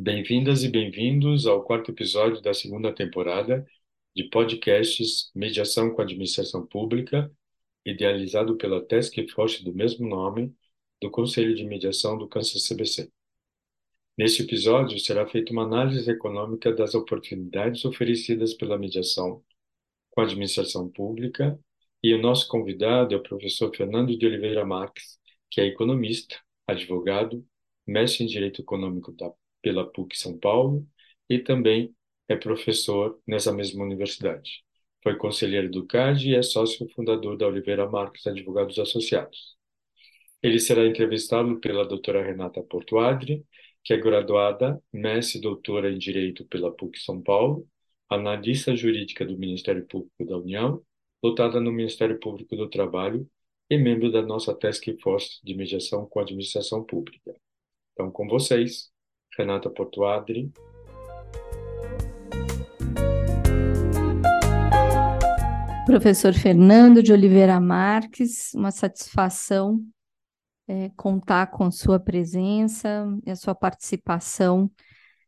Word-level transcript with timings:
Bem-vindas 0.00 0.62
e 0.62 0.68
bem-vindos 0.68 1.44
ao 1.44 1.64
quarto 1.64 1.90
episódio 1.90 2.40
da 2.40 2.54
segunda 2.54 2.94
temporada 2.94 3.66
de 4.14 4.22
podcasts 4.30 5.28
Mediação 5.34 5.92
com 5.92 6.00
Administração 6.00 6.64
Pública, 6.64 7.28
idealizado 7.84 8.56
pela 8.56 8.80
Task 8.80 9.12
Force 9.34 9.64
do 9.64 9.74
mesmo 9.74 10.08
nome 10.08 10.54
do 11.02 11.10
Conselho 11.10 11.52
de 11.52 11.64
Mediação 11.64 12.16
do 12.16 12.28
Câncer 12.28 12.60
CBC. 12.60 13.10
Neste 14.16 14.42
episódio 14.42 15.00
será 15.00 15.26
feita 15.26 15.52
uma 15.52 15.64
análise 15.64 16.08
econômica 16.08 16.72
das 16.72 16.94
oportunidades 16.94 17.84
oferecidas 17.84 18.54
pela 18.54 18.78
mediação 18.78 19.42
com 20.10 20.20
a 20.20 20.24
administração 20.24 20.88
pública 20.88 21.58
e 22.04 22.14
o 22.14 22.22
nosso 22.22 22.46
convidado 22.46 23.16
é 23.16 23.18
o 23.18 23.22
professor 23.22 23.74
Fernando 23.74 24.16
de 24.16 24.24
Oliveira 24.24 24.64
Marques, 24.64 25.18
que 25.50 25.60
é 25.60 25.66
economista, 25.66 26.38
advogado, 26.68 27.44
mestre 27.84 28.22
em 28.22 28.28
Direito 28.28 28.62
Econômico 28.62 29.10
da 29.10 29.28
pela 29.62 29.86
PUC 29.90 30.16
São 30.16 30.38
Paulo 30.38 30.86
e 31.28 31.38
também 31.38 31.94
é 32.28 32.36
professor 32.36 33.18
nessa 33.26 33.52
mesma 33.52 33.84
universidade. 33.84 34.62
Foi 35.02 35.16
conselheiro 35.16 35.70
do 35.70 35.86
CAD 35.86 36.30
e 36.30 36.34
é 36.34 36.42
sócio 36.42 36.88
fundador 36.94 37.36
da 37.36 37.46
Oliveira 37.46 37.88
Marques 37.88 38.26
Advogados 38.26 38.78
Associados. 38.78 39.56
Ele 40.42 40.58
será 40.58 40.86
entrevistado 40.86 41.58
pela 41.60 41.86
doutora 41.86 42.22
Renata 42.22 42.62
Portuadri, 42.62 43.44
que 43.82 43.92
é 43.92 43.96
graduada, 43.96 44.80
mestre 44.92 45.38
e 45.38 45.40
doutora 45.42 45.90
em 45.90 45.98
Direito 45.98 46.44
pela 46.46 46.72
PUC 46.72 46.98
São 46.98 47.22
Paulo, 47.22 47.66
analista 48.08 48.74
jurídica 48.76 49.24
do 49.24 49.38
Ministério 49.38 49.86
Público 49.86 50.24
da 50.24 50.36
União, 50.36 50.82
lotada 51.22 51.60
no 51.60 51.72
Ministério 51.72 52.18
Público 52.18 52.56
do 52.56 52.68
Trabalho 52.68 53.28
e 53.70 53.76
membro 53.76 54.10
da 54.10 54.22
nossa 54.22 54.54
Task 54.54 54.84
Force 55.02 55.40
de 55.44 55.54
Mediação 55.54 56.06
com 56.06 56.18
a 56.20 56.22
Administração 56.22 56.84
Pública. 56.84 57.34
Então, 57.92 58.10
com 58.10 58.28
vocês, 58.28 58.90
Renata 59.38 59.70
Portuadri. 59.70 60.52
Professor 65.86 66.34
Fernando 66.34 67.02
de 67.02 67.12
Oliveira 67.12 67.60
Marques, 67.60 68.52
uma 68.52 68.72
satisfação 68.72 69.80
é, 70.66 70.90
contar 70.96 71.46
com 71.46 71.70
sua 71.70 72.00
presença 72.00 73.06
e 73.24 73.30
a 73.30 73.36
sua 73.36 73.54
participação 73.54 74.70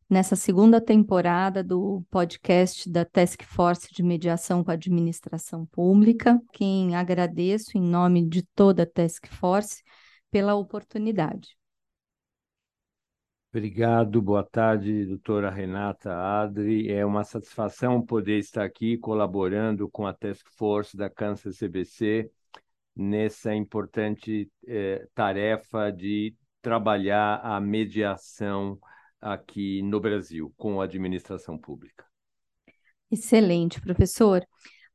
nessa 0.08 0.34
segunda 0.34 0.80
temporada 0.80 1.62
do 1.62 2.04
podcast 2.10 2.90
da 2.90 3.04
Task 3.04 3.42
Force 3.44 3.88
de 3.94 4.02
Mediação 4.02 4.64
com 4.64 4.72
a 4.72 4.74
Administração 4.74 5.64
Pública. 5.66 6.38
Quem 6.52 6.96
agradeço 6.96 7.78
em 7.78 7.80
nome 7.80 8.28
de 8.28 8.42
toda 8.54 8.82
a 8.82 8.86
Task 8.86 9.28
Force 9.28 9.82
pela 10.30 10.56
oportunidade. 10.56 11.59
Obrigado, 13.52 14.22
boa 14.22 14.44
tarde, 14.44 15.04
doutora 15.04 15.50
Renata 15.50 16.14
Adri. 16.14 16.88
É 16.88 17.04
uma 17.04 17.24
satisfação 17.24 18.00
poder 18.00 18.38
estar 18.38 18.62
aqui 18.62 18.96
colaborando 18.96 19.88
com 19.88 20.06
a 20.06 20.12
Task 20.14 20.46
Force 20.52 20.96
da 20.96 21.10
Câncer 21.10 21.52
CBC 21.52 22.30
nessa 22.94 23.52
importante 23.52 24.48
eh, 24.68 25.04
tarefa 25.16 25.90
de 25.90 26.32
trabalhar 26.62 27.40
a 27.42 27.60
mediação 27.60 28.78
aqui 29.20 29.82
no 29.82 29.98
Brasil 29.98 30.54
com 30.56 30.80
a 30.80 30.84
administração 30.84 31.58
pública. 31.58 32.04
Excelente, 33.10 33.80
professor. 33.80 34.46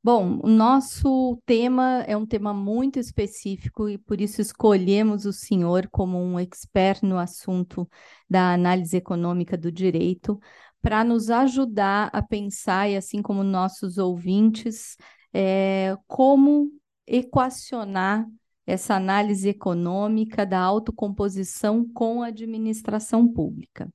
Bom, 0.06 0.40
o 0.44 0.48
nosso 0.48 1.42
tema 1.48 2.04
é 2.04 2.16
um 2.16 2.28
tema 2.28 2.54
muito 2.54 3.00
específico 3.00 3.90
e 3.90 3.98
por 3.98 4.22
isso 4.22 4.40
escolhemos 4.40 5.26
o 5.26 5.34
senhor 5.34 5.90
como 5.90 6.20
um 6.20 6.40
expert 6.40 7.02
no 7.02 7.18
assunto 7.18 7.90
da 8.30 8.54
análise 8.54 8.96
econômica 8.96 9.58
do 9.58 9.72
direito, 9.72 10.40
para 10.80 11.04
nos 11.04 11.32
ajudar 11.32 12.12
a 12.14 12.22
pensar, 12.22 12.88
e 12.88 12.96
assim 12.96 13.20
como 13.24 13.44
nossos 13.44 13.98
ouvintes, 13.98 14.96
é, 15.34 15.98
como 16.06 16.70
equacionar 17.08 18.28
essa 18.68 18.94
análise 18.94 19.50
econômica 19.50 20.46
da 20.46 20.60
autocomposição 20.60 21.84
com 21.84 22.22
a 22.22 22.28
administração 22.28 23.28
pública. 23.28 23.92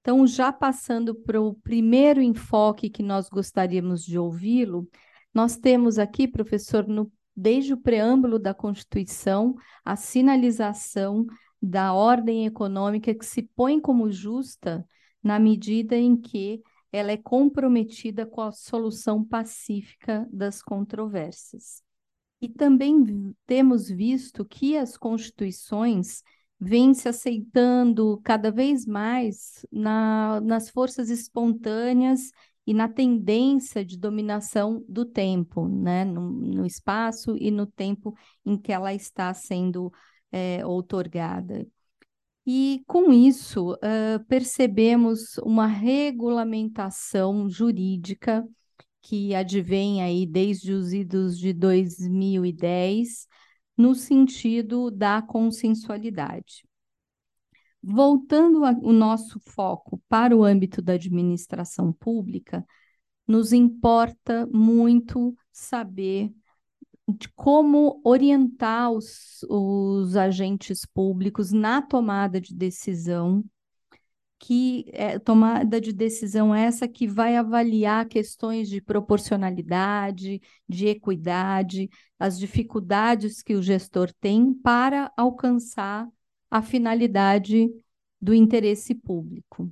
Então, 0.00 0.26
já 0.26 0.52
passando 0.52 1.14
para 1.14 1.40
o 1.40 1.54
primeiro 1.54 2.20
enfoque 2.20 2.90
que 2.90 3.02
nós 3.02 3.28
gostaríamos 3.28 4.04
de 4.04 4.18
ouvi-lo, 4.18 4.88
nós 5.36 5.54
temos 5.54 5.98
aqui, 5.98 6.26
professor, 6.26 6.88
no, 6.88 7.12
desde 7.36 7.74
o 7.74 7.76
preâmbulo 7.76 8.38
da 8.38 8.54
Constituição, 8.54 9.54
a 9.84 9.94
sinalização 9.94 11.26
da 11.60 11.92
ordem 11.92 12.46
econômica 12.46 13.14
que 13.14 13.26
se 13.26 13.42
põe 13.54 13.78
como 13.78 14.10
justa 14.10 14.82
na 15.22 15.38
medida 15.38 15.94
em 15.94 16.16
que 16.16 16.62
ela 16.90 17.12
é 17.12 17.18
comprometida 17.18 18.24
com 18.24 18.40
a 18.40 18.50
solução 18.50 19.22
pacífica 19.22 20.26
das 20.32 20.62
controvérsias. 20.62 21.82
E 22.40 22.48
também 22.48 23.34
temos 23.44 23.90
visto 23.90 24.42
que 24.42 24.74
as 24.74 24.96
constituições 24.96 26.22
vêm 26.58 26.94
se 26.94 27.10
aceitando 27.10 28.18
cada 28.24 28.50
vez 28.50 28.86
mais 28.86 29.66
na, 29.70 30.40
nas 30.40 30.70
forças 30.70 31.10
espontâneas 31.10 32.30
e 32.66 32.74
na 32.74 32.88
tendência 32.88 33.84
de 33.84 33.96
dominação 33.96 34.84
do 34.88 35.04
tempo, 35.04 35.68
né, 35.68 36.04
no, 36.04 36.30
no 36.30 36.66
espaço 36.66 37.36
e 37.38 37.50
no 37.50 37.66
tempo 37.66 38.14
em 38.44 38.58
que 38.58 38.72
ela 38.72 38.92
está 38.92 39.32
sendo 39.32 39.92
é, 40.32 40.66
outorgada. 40.66 41.66
E 42.46 42.82
com 42.86 43.12
isso, 43.12 43.72
uh, 43.74 44.24
percebemos 44.28 45.36
uma 45.38 45.66
regulamentação 45.66 47.50
jurídica 47.50 48.46
que 49.02 49.34
advém 49.34 50.02
aí 50.02 50.26
desde 50.26 50.72
os 50.72 50.92
idos 50.92 51.38
de 51.38 51.52
2010, 51.52 53.26
no 53.76 53.94
sentido 53.94 54.90
da 54.90 55.22
consensualidade. 55.22 56.64
Voltando 57.88 58.64
a, 58.64 58.72
o 58.82 58.92
nosso 58.92 59.38
foco 59.38 60.02
para 60.08 60.36
o 60.36 60.42
âmbito 60.42 60.82
da 60.82 60.94
administração 60.94 61.92
pública, 61.92 62.66
nos 63.28 63.52
importa 63.52 64.44
muito 64.52 65.36
saber 65.52 66.32
de 67.08 67.28
como 67.28 68.00
orientar 68.04 68.90
os, 68.90 69.44
os 69.48 70.16
agentes 70.16 70.84
públicos 70.84 71.52
na 71.52 71.80
tomada 71.80 72.40
de 72.40 72.52
decisão, 72.52 73.44
que 74.40 74.86
é, 74.92 75.16
tomada 75.20 75.80
de 75.80 75.92
decisão 75.92 76.52
essa 76.52 76.88
que 76.88 77.06
vai 77.06 77.36
avaliar 77.36 78.08
questões 78.08 78.68
de 78.68 78.80
proporcionalidade, 78.80 80.40
de 80.68 80.88
equidade, 80.88 81.88
as 82.18 82.36
dificuldades 82.36 83.42
que 83.42 83.54
o 83.54 83.62
gestor 83.62 84.12
tem 84.20 84.52
para 84.52 85.12
alcançar 85.16 86.08
a 86.56 86.62
finalidade 86.62 87.68
do 88.20 88.32
interesse 88.32 88.94
público. 88.94 89.70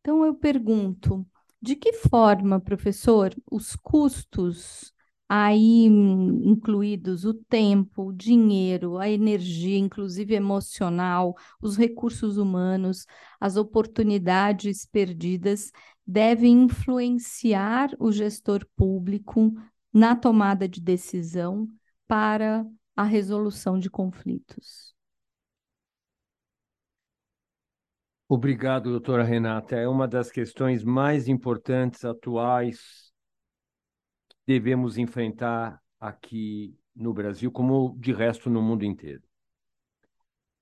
Então, 0.00 0.24
eu 0.24 0.34
pergunto: 0.34 1.26
de 1.60 1.74
que 1.74 1.92
forma, 1.94 2.60
professor, 2.60 3.34
os 3.50 3.74
custos 3.74 4.92
aí 5.28 5.86
incluídos 5.86 7.24
o 7.24 7.34
tempo, 7.34 8.08
o 8.08 8.12
dinheiro, 8.12 8.98
a 8.98 9.08
energia, 9.08 9.76
inclusive 9.76 10.34
emocional, 10.34 11.34
os 11.60 11.76
recursos 11.76 12.36
humanos, 12.36 13.06
as 13.40 13.56
oportunidades 13.56 14.86
perdidas, 14.86 15.72
devem 16.06 16.64
influenciar 16.64 17.90
o 17.98 18.12
gestor 18.12 18.64
público 18.76 19.52
na 19.92 20.14
tomada 20.14 20.68
de 20.68 20.80
decisão 20.80 21.68
para 22.06 22.64
a 22.94 23.02
resolução 23.02 23.78
de 23.78 23.90
conflitos. 23.90 24.93
Obrigado, 28.34 28.90
doutora 28.90 29.22
Renata. 29.22 29.76
É 29.76 29.86
uma 29.86 30.08
das 30.08 30.28
questões 30.28 30.82
mais 30.82 31.28
importantes 31.28 32.04
atuais 32.04 33.12
que 34.28 34.36
devemos 34.44 34.98
enfrentar 34.98 35.80
aqui 36.00 36.76
no 36.96 37.14
Brasil, 37.14 37.52
como 37.52 37.96
de 37.96 38.12
resto 38.12 38.50
no 38.50 38.60
mundo 38.60 38.84
inteiro. 38.84 39.22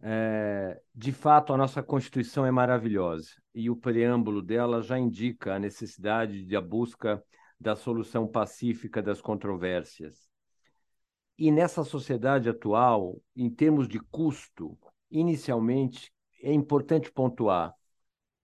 É, 0.02 0.82
de 0.94 1.12
fato, 1.12 1.54
a 1.54 1.56
nossa 1.56 1.82
Constituição 1.82 2.44
é 2.44 2.50
maravilhosa 2.50 3.30
e 3.54 3.70
o 3.70 3.76
preâmbulo 3.76 4.42
dela 4.42 4.82
já 4.82 4.98
indica 4.98 5.54
a 5.54 5.58
necessidade 5.58 6.44
da 6.44 6.60
busca 6.60 7.24
da 7.58 7.74
solução 7.74 8.28
pacífica 8.28 9.00
das 9.00 9.22
controvérsias. 9.22 10.28
E 11.38 11.50
nessa 11.50 11.84
sociedade 11.84 12.50
atual, 12.50 13.18
em 13.34 13.48
termos 13.48 13.88
de 13.88 13.98
custo, 13.98 14.78
inicialmente 15.10 16.12
é 16.42 16.52
importante 16.52 17.10
pontuar 17.10 17.74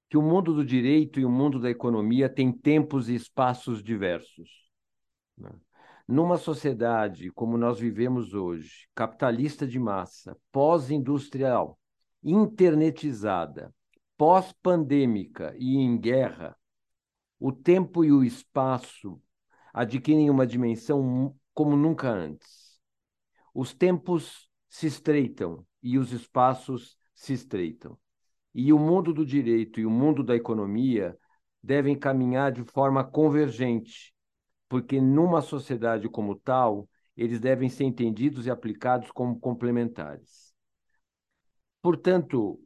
que 0.08 0.16
o 0.16 0.22
mundo 0.22 0.54
do 0.54 0.64
direito 0.64 1.20
e 1.20 1.24
o 1.24 1.30
mundo 1.30 1.60
da 1.60 1.68
economia 1.68 2.28
têm 2.28 2.50
tempos 2.50 3.08
e 3.08 3.14
espaços 3.14 3.82
diversos. 3.82 4.70
Né? 5.36 5.50
Numa 6.06 6.38
sociedade 6.38 7.30
como 7.32 7.58
nós 7.58 7.78
vivemos 7.78 8.32
hoje, 8.32 8.88
capitalista 8.94 9.66
de 9.66 9.78
massa, 9.78 10.36
pós-industrial, 10.50 11.78
internetizada, 12.22 13.74
pós-pandêmica 14.16 15.54
e 15.58 15.76
em 15.76 15.98
guerra, 15.98 16.56
o 17.38 17.52
tempo 17.52 18.04
e 18.04 18.10
o 18.10 18.24
espaço 18.24 19.20
adquirem 19.72 20.30
uma 20.30 20.46
dimensão 20.46 21.36
como 21.52 21.76
nunca 21.76 22.10
antes. 22.10 22.80
Os 23.54 23.74
tempos 23.74 24.48
se 24.68 24.86
estreitam 24.86 25.64
e 25.82 25.98
os 25.98 26.12
espaços 26.12 26.97
se 27.18 27.32
estreitam. 27.32 27.98
E 28.54 28.72
o 28.72 28.78
mundo 28.78 29.12
do 29.12 29.26
direito 29.26 29.80
e 29.80 29.86
o 29.86 29.90
mundo 29.90 30.22
da 30.22 30.36
economia 30.36 31.18
devem 31.60 31.98
caminhar 31.98 32.52
de 32.52 32.62
forma 32.62 33.04
convergente, 33.04 34.14
porque 34.68 35.00
numa 35.00 35.42
sociedade 35.42 36.08
como 36.08 36.36
tal, 36.36 36.88
eles 37.16 37.40
devem 37.40 37.68
ser 37.68 37.84
entendidos 37.84 38.46
e 38.46 38.50
aplicados 38.50 39.10
como 39.10 39.38
complementares. 39.38 40.54
Portanto, 41.82 42.60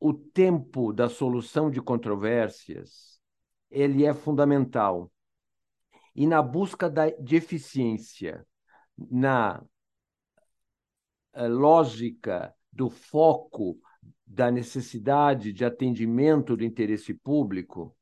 o 0.00 0.14
tempo 0.14 0.92
da 0.92 1.10
solução 1.10 1.70
de 1.70 1.80
controvérsias 1.82 3.20
ele 3.70 4.06
é 4.06 4.14
fundamental. 4.14 5.12
E 6.14 6.26
na 6.26 6.42
busca 6.42 6.88
da, 6.88 7.10
de 7.10 7.36
eficiência, 7.36 8.46
na 8.96 9.62
eh, 11.34 11.48
lógica 11.48 12.54
do 12.72 12.88
foco 12.88 13.78
da 14.26 14.50
necessidade 14.50 15.52
de 15.52 15.64
atendimento 15.64 16.56
do 16.56 16.64
interesse 16.64 17.12
público, 17.12 17.94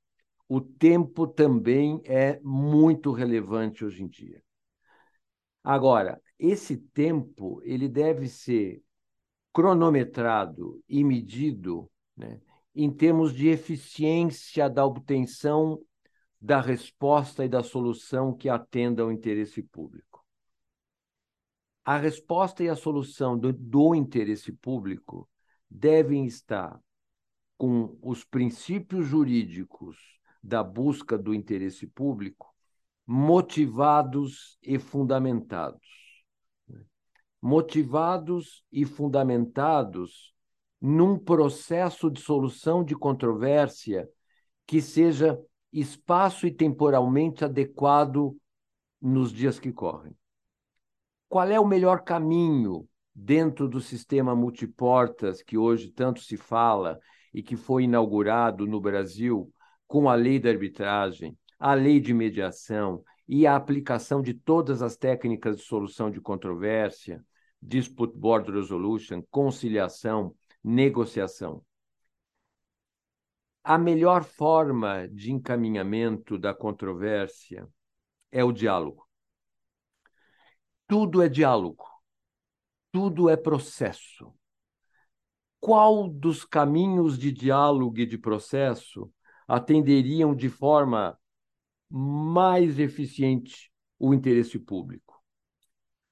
o 0.49 0.61
tempo 0.61 1.27
também 1.27 2.01
é 2.05 2.41
muito 2.43 3.13
relevante 3.13 3.85
hoje 3.85 4.03
em 4.03 4.09
dia. 4.09 4.43
Agora, 5.63 6.21
esse 6.39 6.77
tempo 6.77 7.61
ele 7.65 7.89
deve 7.89 8.29
ser 8.29 8.83
cronometrado 9.53 10.83
e 10.89 11.05
medido 11.05 11.91
né, 12.17 12.41
em 12.75 12.91
termos 12.91 13.35
de 13.35 13.49
eficiência 13.49 14.69
da 14.69 14.85
obtenção 14.85 15.81
da 16.41 16.61
resposta 16.61 17.45
e 17.45 17.49
da 17.49 17.63
solução 17.63 18.35
que 18.35 18.49
atenda 18.49 19.03
ao 19.03 19.13
interesse 19.13 19.63
público. 19.63 20.10
A 21.85 21.97
resposta 21.97 22.63
e 22.63 22.69
a 22.69 22.77
solução 22.77 23.39
do, 23.39 23.53
do 23.53 23.95
interesse 23.95 24.53
público 24.53 25.29
devem 25.69 26.27
estar 26.27 26.79
com 27.57 27.99
os 28.03 28.25
princípios 28.25 29.07
jurídicos 29.07 29.97
da 30.43 30.63
busca 30.63 31.19
do 31.19 31.35
interesse 31.35 31.87
público 31.87 32.55
motivados 33.07 34.57
e 34.63 34.79
fundamentados. 34.79 36.25
Motivados 37.43 38.65
e 38.71 38.85
fundamentados 38.85 40.33
num 40.81 41.19
processo 41.19 42.11
de 42.11 42.21
solução 42.21 42.85
de 42.85 42.95
controvérsia 42.95 44.09
que 44.67 44.81
seja 44.81 45.37
espaço 45.73 46.47
e 46.47 46.53
temporalmente 46.53 47.45
adequado 47.45 48.37
nos 49.01 49.33
dias 49.33 49.59
que 49.59 49.73
correm. 49.73 50.17
Qual 51.31 51.49
é 51.49 51.61
o 51.61 51.65
melhor 51.65 52.03
caminho 52.03 52.89
dentro 53.15 53.69
do 53.69 53.81
sistema 53.81 54.35
multiportas 54.35 55.41
que 55.41 55.57
hoje 55.57 55.89
tanto 55.89 56.21
se 56.21 56.37
fala 56.37 56.99
e 57.33 57.41
que 57.41 57.55
foi 57.55 57.85
inaugurado 57.85 58.67
no 58.67 58.81
Brasil 58.81 59.49
com 59.87 60.11
a 60.11 60.17
lei 60.17 60.41
da 60.41 60.51
arbitragem, 60.51 61.39
a 61.57 61.73
lei 61.73 62.01
de 62.01 62.13
mediação 62.13 63.05
e 63.29 63.47
a 63.47 63.55
aplicação 63.55 64.21
de 64.21 64.35
todas 64.35 64.83
as 64.83 64.97
técnicas 64.97 65.59
de 65.59 65.63
solução 65.63 66.11
de 66.11 66.21
controvérsia, 66.21 67.25
dispute 67.63 68.19
board 68.19 68.51
resolution, 68.51 69.23
conciliação, 69.31 70.35
negociação. 70.65 71.65
A 73.63 73.79
melhor 73.79 74.25
forma 74.25 75.07
de 75.07 75.31
encaminhamento 75.31 76.37
da 76.37 76.53
controvérsia 76.53 77.69
é 78.33 78.43
o 78.43 78.51
diálogo. 78.51 79.09
Tudo 80.91 81.23
é 81.23 81.29
diálogo. 81.29 81.85
Tudo 82.91 83.31
é 83.31 83.37
processo. 83.37 84.35
Qual 85.61 86.09
dos 86.09 86.45
caminhos 86.45 87.17
de 87.17 87.31
diálogo 87.31 87.97
e 88.01 88.05
de 88.05 88.19
processo 88.19 89.09
atenderiam 89.47 90.35
de 90.35 90.49
forma 90.49 91.17
mais 91.89 92.81
eficiente 92.81 93.71
o 94.01 94.13
interesse 94.13 94.59
público. 94.59 95.23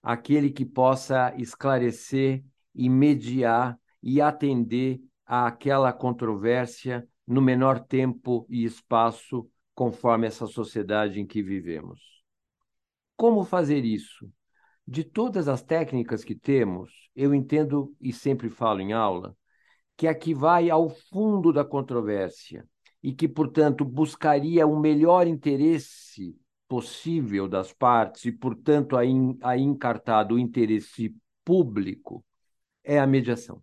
Aquele 0.00 0.48
que 0.48 0.64
possa 0.64 1.34
esclarecer 1.36 2.44
e 2.72 2.88
mediar 2.88 3.76
e 4.00 4.20
atender 4.20 5.00
àquela 5.26 5.92
controvérsia 5.92 7.04
no 7.26 7.42
menor 7.42 7.80
tempo 7.80 8.46
e 8.48 8.64
espaço, 8.64 9.50
conforme 9.74 10.28
essa 10.28 10.46
sociedade 10.46 11.20
em 11.20 11.26
que 11.26 11.42
vivemos. 11.42 12.00
Como 13.16 13.44
fazer 13.44 13.84
isso? 13.84 14.32
De 14.90 15.04
todas 15.04 15.48
as 15.48 15.62
técnicas 15.62 16.24
que 16.24 16.34
temos, 16.34 17.10
eu 17.14 17.34
entendo 17.34 17.94
e 18.00 18.10
sempre 18.10 18.48
falo 18.48 18.80
em 18.80 18.94
aula 18.94 19.36
que 19.98 20.08
a 20.08 20.14
que 20.14 20.32
vai 20.32 20.70
ao 20.70 20.88
fundo 20.88 21.52
da 21.52 21.62
controvérsia 21.62 22.66
e 23.02 23.12
que, 23.12 23.28
portanto, 23.28 23.84
buscaria 23.84 24.66
o 24.66 24.80
melhor 24.80 25.26
interesse 25.26 26.34
possível 26.66 27.46
das 27.46 27.70
partes 27.70 28.24
e, 28.24 28.32
portanto, 28.32 28.96
aí, 28.96 29.12
aí 29.42 29.60
encartado 29.60 30.36
o 30.36 30.38
interesse 30.38 31.14
público, 31.44 32.24
é 32.82 32.98
a 32.98 33.06
mediação. 33.06 33.62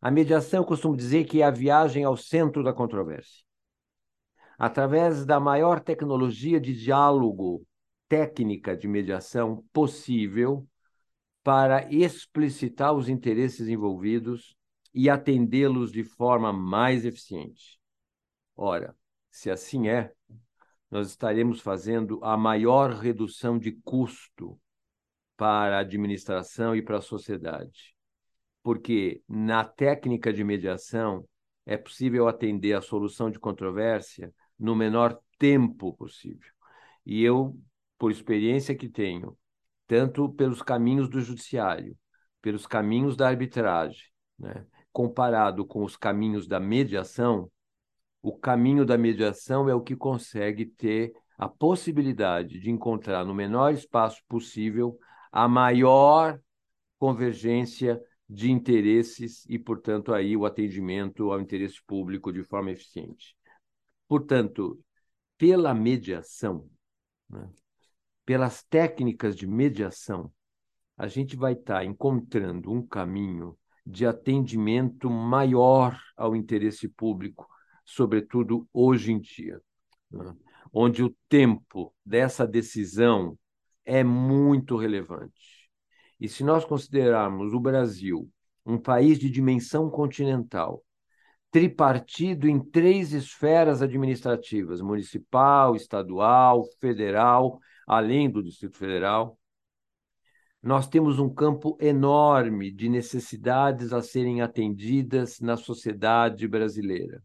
A 0.00 0.10
mediação, 0.10 0.60
eu 0.60 0.66
costumo 0.66 0.96
dizer 0.96 1.24
que 1.26 1.42
é 1.42 1.44
a 1.44 1.50
viagem 1.50 2.04
ao 2.04 2.16
centro 2.16 2.64
da 2.64 2.72
controvérsia. 2.72 3.44
Através 4.58 5.26
da 5.26 5.38
maior 5.38 5.78
tecnologia 5.78 6.58
de 6.58 6.72
diálogo, 6.72 7.66
técnica 8.10 8.76
de 8.76 8.88
mediação 8.88 9.64
possível, 9.72 10.66
para 11.44 11.88
explicitar 11.90 12.92
os 12.92 13.08
interesses 13.08 13.68
envolvidos 13.68 14.56
e 14.92 15.08
atendê-los 15.08 15.92
de 15.92 16.02
forma 16.02 16.52
mais 16.52 17.04
eficiente. 17.04 17.80
Ora, 18.56 18.96
se 19.30 19.48
assim 19.48 19.88
é, 19.88 20.12
nós 20.90 21.08
estaremos 21.08 21.60
fazendo 21.60 22.18
a 22.22 22.36
maior 22.36 22.90
redução 22.90 23.58
de 23.58 23.72
custo 23.84 24.60
para 25.36 25.76
a 25.76 25.80
administração 25.80 26.74
e 26.74 26.82
para 26.82 26.98
a 26.98 27.02
sociedade. 27.02 27.94
Porque 28.60 29.22
na 29.28 29.64
técnica 29.64 30.32
de 30.32 30.42
mediação 30.42 31.24
é 31.64 31.76
possível 31.76 32.26
atender 32.26 32.74
a 32.74 32.82
solução 32.82 33.30
de 33.30 33.38
controvérsia 33.38 34.34
no 34.58 34.74
menor 34.74 35.18
tempo 35.38 35.94
possível. 35.94 36.52
E 37.06 37.22
eu, 37.22 37.56
por 38.00 38.10
experiência 38.10 38.74
que 38.74 38.88
tenho, 38.88 39.36
tanto 39.86 40.26
pelos 40.30 40.62
caminhos 40.62 41.06
do 41.06 41.20
judiciário, 41.20 41.94
pelos 42.40 42.66
caminhos 42.66 43.14
da 43.14 43.28
arbitragem, 43.28 44.06
né, 44.38 44.64
comparado 44.90 45.66
com 45.66 45.84
os 45.84 45.98
caminhos 45.98 46.48
da 46.48 46.58
mediação, 46.58 47.52
o 48.22 48.34
caminho 48.34 48.86
da 48.86 48.96
mediação 48.96 49.68
é 49.68 49.74
o 49.74 49.82
que 49.82 49.94
consegue 49.94 50.64
ter 50.64 51.12
a 51.36 51.46
possibilidade 51.46 52.58
de 52.58 52.70
encontrar 52.70 53.22
no 53.22 53.34
menor 53.34 53.74
espaço 53.74 54.22
possível 54.26 54.98
a 55.30 55.46
maior 55.46 56.40
convergência 56.98 58.02
de 58.26 58.50
interesses 58.50 59.44
e, 59.46 59.58
portanto, 59.58 60.14
aí 60.14 60.34
o 60.38 60.46
atendimento 60.46 61.30
ao 61.30 61.38
interesse 61.38 61.82
público 61.86 62.32
de 62.32 62.42
forma 62.44 62.70
eficiente. 62.70 63.36
Portanto, 64.08 64.82
pela 65.36 65.74
mediação, 65.74 66.66
né, 67.28 67.46
pelas 68.24 68.62
técnicas 68.62 69.36
de 69.36 69.46
mediação, 69.46 70.32
a 70.96 71.06
gente 71.06 71.36
vai 71.36 71.54
estar 71.54 71.84
encontrando 71.84 72.70
um 72.70 72.86
caminho 72.86 73.56
de 73.86 74.06
atendimento 74.06 75.08
maior 75.08 75.98
ao 76.16 76.36
interesse 76.36 76.88
público 76.88 77.48
sobretudo 77.90 78.68
hoje 78.72 79.12
em 79.12 79.20
dia, 79.20 79.60
né? 80.10 80.34
onde 80.72 81.02
o 81.02 81.14
tempo 81.28 81.92
dessa 82.04 82.46
decisão 82.46 83.36
é 83.84 84.04
muito 84.04 84.76
relevante. 84.76 85.68
E 86.20 86.28
se 86.28 86.44
nós 86.44 86.64
considerarmos 86.64 87.52
o 87.52 87.58
Brasil 87.58 88.30
um 88.64 88.78
país 88.78 89.18
de 89.18 89.28
dimensão 89.28 89.90
continental, 89.90 90.84
tripartido 91.50 92.48
em 92.48 92.60
três 92.60 93.12
esferas 93.12 93.82
administrativas: 93.82 94.80
municipal, 94.80 95.74
estadual, 95.74 96.64
federal, 96.78 97.58
além 97.86 98.30
do 98.30 98.42
Distrito 98.42 98.76
Federal. 98.76 99.38
Nós 100.62 100.86
temos 100.86 101.18
um 101.18 101.32
campo 101.32 101.76
enorme 101.80 102.70
de 102.70 102.88
necessidades 102.88 103.92
a 103.92 104.02
serem 104.02 104.42
atendidas 104.42 105.40
na 105.40 105.56
sociedade 105.56 106.46
brasileira 106.46 107.22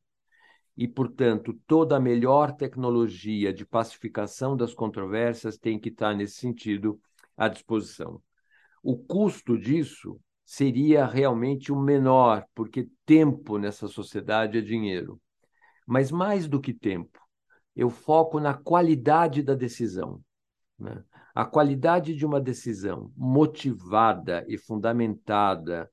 e, 0.78 0.88
portanto, 0.88 1.54
toda 1.66 1.96
a 1.96 2.00
melhor 2.00 2.52
tecnologia 2.52 3.54
de 3.54 3.66
pacificação 3.66 4.58
das 4.58 4.74
controvérsias 4.74 5.58
tem 5.58 5.80
que 5.80 5.90
estar, 5.90 6.14
nesse 6.14 6.36
sentido, 6.36 7.00
à 7.38 7.48
disposição. 7.48 8.22
O 8.84 8.98
custo 8.98 9.58
disso 9.58 10.20
seria 10.46 11.06
realmente 11.06 11.72
o 11.72 11.80
menor, 11.80 12.46
porque 12.54 12.90
tempo 13.06 13.58
nessa 13.58 13.88
sociedade 13.88 14.58
é 14.58 14.62
dinheiro. 14.62 15.20
Mas 15.88 16.12
mais 16.12 16.48
do 16.48 16.60
que 16.60 16.74
tempo, 16.74 17.20
eu 17.76 17.90
foco 17.90 18.40
na 18.40 18.54
qualidade 18.54 19.42
da 19.42 19.56
decisão. 19.56 20.24
Né? 20.78 21.04
A 21.34 21.46
qualidade 21.46 22.16
de 22.16 22.26
uma 22.26 22.40
decisão 22.40 23.12
motivada 23.16 24.46
e 24.48 24.58
fundamentada 24.58 25.90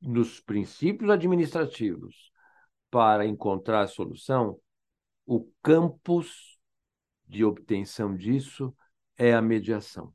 nos 0.00 0.40
princípios 0.40 1.10
administrativos 1.10 2.30
para 2.90 3.26
encontrar 3.26 3.82
a 3.82 3.86
solução, 3.86 4.58
o 5.26 5.48
campus 5.62 6.58
de 7.26 7.44
obtenção 7.44 8.16
disso 8.16 8.74
é 9.16 9.32
a 9.32 9.40
mediação. 9.40 10.12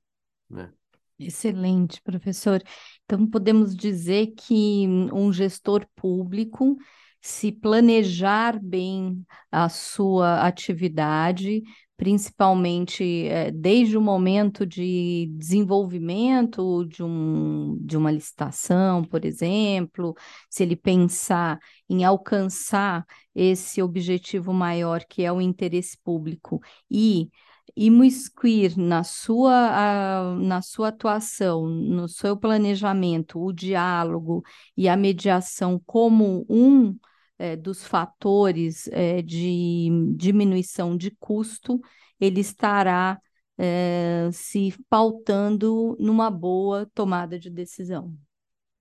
Né? 0.50 0.72
Excelente, 1.18 2.02
professor. 2.02 2.62
Então, 3.06 3.26
podemos 3.30 3.76
dizer 3.76 4.34
que 4.36 4.86
um 5.14 5.32
gestor 5.32 5.88
público, 5.96 6.76
se 7.22 7.52
planejar 7.52 8.60
bem 8.62 9.26
a 9.50 9.70
sua 9.70 10.46
atividade, 10.46 11.64
principalmente 11.98 13.28
é, 13.28 13.52
desde 13.52 13.98
o 13.98 14.02
momento 14.02 14.66
de 14.66 15.28
desenvolvimento 15.38 16.86
de, 16.86 17.04
um, 17.04 17.78
de 17.82 17.98
uma 17.98 18.12
licitação, 18.12 19.04
por 19.04 19.24
exemplo, 19.24 20.14
se 20.50 20.64
ele 20.64 20.76
pensar 20.76 21.60
em 21.90 22.04
alcançar 22.04 23.06
esse 23.34 23.82
objetivo 23.82 24.54
maior 24.54 25.04
que 25.06 25.24
é 25.24 25.32
o 25.32 25.42
interesse 25.42 25.98
público 26.04 26.62
e 26.90 27.30
imiscuir 27.76 28.78
na 28.78 29.04
sua, 29.04 30.36
na 30.40 30.62
sua 30.62 30.90
atuação, 30.90 31.66
no 31.68 32.08
seu 32.08 32.38
planejamento, 32.38 33.40
o 33.40 33.52
diálogo 33.52 34.44
e 34.78 34.88
a 34.88 34.96
mediação 34.96 35.82
como 35.86 36.46
um 36.50 36.98
é, 37.38 37.56
dos 37.56 37.86
fatores 37.86 38.88
é, 38.92 39.22
de 39.22 39.90
diminuição 40.16 40.96
de 40.96 41.12
custo, 41.12 41.80
ele 42.20 42.40
estará 42.40 43.20
é, 43.58 44.30
se 44.32 44.74
pautando 44.90 45.96
numa 46.00 46.30
boa 46.30 46.90
tomada 46.94 47.38
de 47.40 47.50
decisão. 47.50 48.14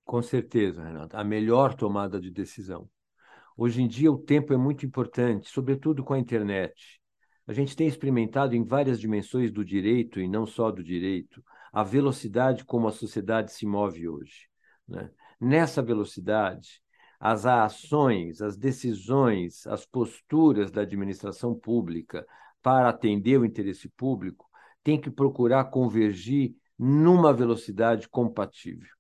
Com 0.05 0.21
certeza, 0.21 0.85
Renata, 0.85 1.19
a 1.19 1.25
melhor 1.25 1.75
tomada 1.75 2.21
de 2.21 2.31
decisão. 2.31 2.89
Hoje 3.57 3.83
em 3.83 3.89
dia, 3.89 4.11
o 4.11 4.19
tempo 4.19 4.53
é 4.53 4.57
muito 4.57 4.85
importante, 4.85 5.49
sobretudo 5.49 6.05
com 6.05 6.13
a 6.13 6.19
internet. 6.19 7.01
A 7.47 7.53
gente 7.53 7.77
tem 7.77 7.87
experimentado 7.87 8.55
em 8.55 8.65
várias 8.65 9.01
dimensões 9.01 9.51
do 9.51 9.65
direito, 9.65 10.21
e 10.21 10.29
não 10.29 10.45
só 10.45 10.71
do 10.71 10.83
direito, 10.83 11.43
a 11.73 11.83
velocidade 11.83 12.65
como 12.65 12.89
a 12.89 12.93
sociedade 12.93 13.53
se 13.53 13.67
move 13.67 14.09
hoje. 14.09 14.49
Né? 14.89 15.11
Nessa 15.41 15.83
velocidade, 15.83 16.83
as 17.19 17.47
ações, 17.47 18.43
as 18.43 18.57
decisões, 18.57 19.67
as 19.67 19.87
posturas 19.87 20.71
da 20.71 20.83
administração 20.83 21.55
pública 21.55 22.27
para 22.63 22.89
atender 22.89 23.39
o 23.39 23.45
interesse 23.45 23.89
público 23.89 24.49
têm 24.83 25.01
que 25.01 25.11
procurar 25.11 25.65
convergir 25.65 26.55
numa 26.79 27.33
velocidade 27.33 28.09
compatível. 28.09 28.91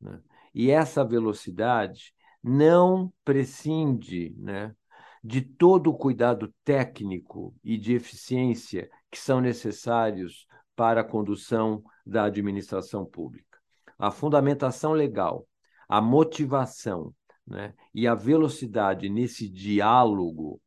Né? 0.00 0.20
E 0.54 0.70
essa 0.70 1.04
velocidade 1.04 2.14
não 2.42 3.12
prescinde 3.24 4.34
né, 4.38 4.74
de 5.22 5.42
todo 5.42 5.90
o 5.90 5.96
cuidado 5.96 6.54
técnico 6.64 7.54
e 7.62 7.76
de 7.76 7.94
eficiência 7.94 8.88
que 9.10 9.18
são 9.18 9.40
necessários 9.40 10.46
para 10.74 11.00
a 11.00 11.04
condução 11.04 11.82
da 12.06 12.24
administração 12.24 13.04
pública. 13.04 13.58
A 13.98 14.10
fundamentação 14.10 14.92
legal, 14.92 15.46
a 15.88 16.00
motivação 16.00 17.14
né, 17.46 17.74
e 17.94 18.06
a 18.06 18.14
velocidade 18.14 19.08
nesse 19.08 19.48
diálogo, 19.48 20.60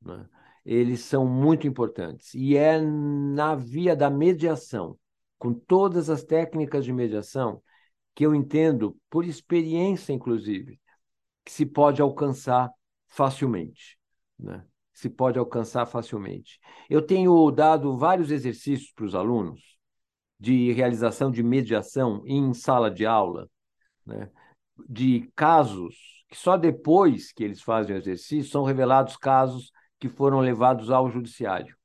né, 0.00 0.26
eles 0.64 1.00
são 1.00 1.26
muito 1.26 1.66
importantes. 1.66 2.32
E 2.34 2.56
é 2.56 2.80
na 2.80 3.54
via 3.54 3.94
da 3.94 4.08
mediação, 4.08 4.98
com 5.38 5.52
todas 5.52 6.08
as 6.08 6.24
técnicas 6.24 6.84
de 6.84 6.92
mediação, 6.92 7.62
que 8.14 8.24
eu 8.24 8.34
entendo, 8.34 8.96
por 9.10 9.24
experiência 9.24 10.12
inclusive, 10.12 10.80
que 11.44 11.52
se 11.52 11.66
pode 11.66 12.00
alcançar 12.00 12.70
facilmente. 13.08 13.98
Né? 14.38 14.64
Se 14.92 15.10
pode 15.10 15.38
alcançar 15.38 15.84
facilmente. 15.86 16.58
Eu 16.88 17.02
tenho 17.02 17.50
dado 17.50 17.96
vários 17.96 18.30
exercícios 18.30 18.92
para 18.92 19.04
os 19.04 19.14
alunos 19.14 19.76
de 20.38 20.72
realização 20.72 21.30
de 21.30 21.42
mediação 21.42 22.22
em 22.26 22.54
sala 22.54 22.90
de 22.90 23.04
aula, 23.04 23.48
né? 24.06 24.30
de 24.88 25.30
casos 25.34 26.13
que 26.34 26.40
só 26.40 26.56
depois 26.56 27.30
que 27.30 27.44
eles 27.44 27.62
fazem 27.62 27.94
o 27.94 27.98
exercício 27.98 28.50
são 28.50 28.64
revelados 28.64 29.16
casos 29.16 29.70
que 30.00 30.08
foram 30.08 30.40
levados 30.40 30.90
ao 30.90 31.08
judiciário. 31.08 31.76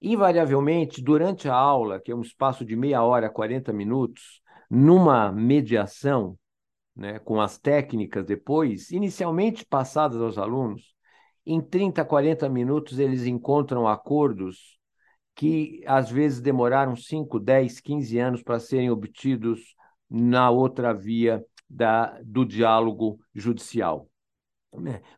Invariavelmente, 0.00 1.02
durante 1.02 1.48
a 1.48 1.54
aula, 1.56 2.00
que 2.00 2.12
é 2.12 2.14
um 2.14 2.20
espaço 2.20 2.64
de 2.64 2.76
meia 2.76 3.02
hora, 3.02 3.28
40 3.28 3.72
minutos, 3.72 4.40
numa 4.70 5.32
mediação, 5.32 6.38
né, 6.94 7.18
com 7.18 7.40
as 7.40 7.58
técnicas 7.58 8.24
depois, 8.24 8.92
inicialmente 8.92 9.66
passadas 9.66 10.20
aos 10.20 10.38
alunos, 10.38 10.94
em 11.44 11.60
30, 11.60 12.04
40 12.04 12.48
minutos 12.48 13.00
eles 13.00 13.26
encontram 13.26 13.88
acordos 13.88 14.78
que 15.34 15.82
às 15.86 16.08
vezes 16.08 16.40
demoraram 16.40 16.94
5, 16.94 17.40
10, 17.40 17.80
15 17.80 18.18
anos 18.20 18.42
para 18.44 18.60
serem 18.60 18.90
obtidos 18.90 19.74
na 20.08 20.50
outra 20.50 20.94
via 20.94 21.44
da, 21.68 22.20
do 22.22 22.44
diálogo 22.44 23.18
judicial. 23.34 24.08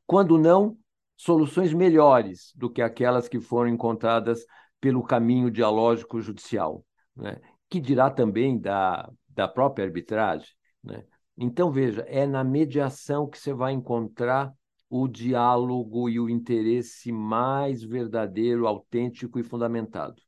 Quando 0.07 0.38
não, 0.38 0.76
soluções 1.17 1.73
melhores 1.73 2.52
do 2.55 2.71
que 2.71 2.81
aquelas 2.81 3.28
que 3.28 3.40
foram 3.40 3.71
encontradas 3.71 4.45
pelo 4.81 5.02
caminho 5.02 5.50
dialógico 5.50 6.21
judicial, 6.21 6.85
né? 7.17 7.40
que 7.69 7.81
dirá 7.81 8.11
também 8.11 8.59
da, 8.59 9.11
da 9.28 9.49
própria 9.49 9.85
arbitragem. 9.85 10.49
Né? 10.83 11.05
Então, 11.37 11.71
veja, 11.71 12.02
é 12.02 12.26
na 12.26 12.45
mediação 12.45 13.28
que 13.28 13.38
você 13.38 13.52
vai 13.52 13.73
encontrar 13.73 14.52
o 14.88 15.07
diálogo 15.07 16.09
e 16.09 16.19
o 16.19 16.31
interesse 16.31 17.12
mais 17.12 17.83
verdadeiro, 17.83 18.67
autêntico 18.67 19.38
e 19.38 19.43
fundamentado. 19.43 20.23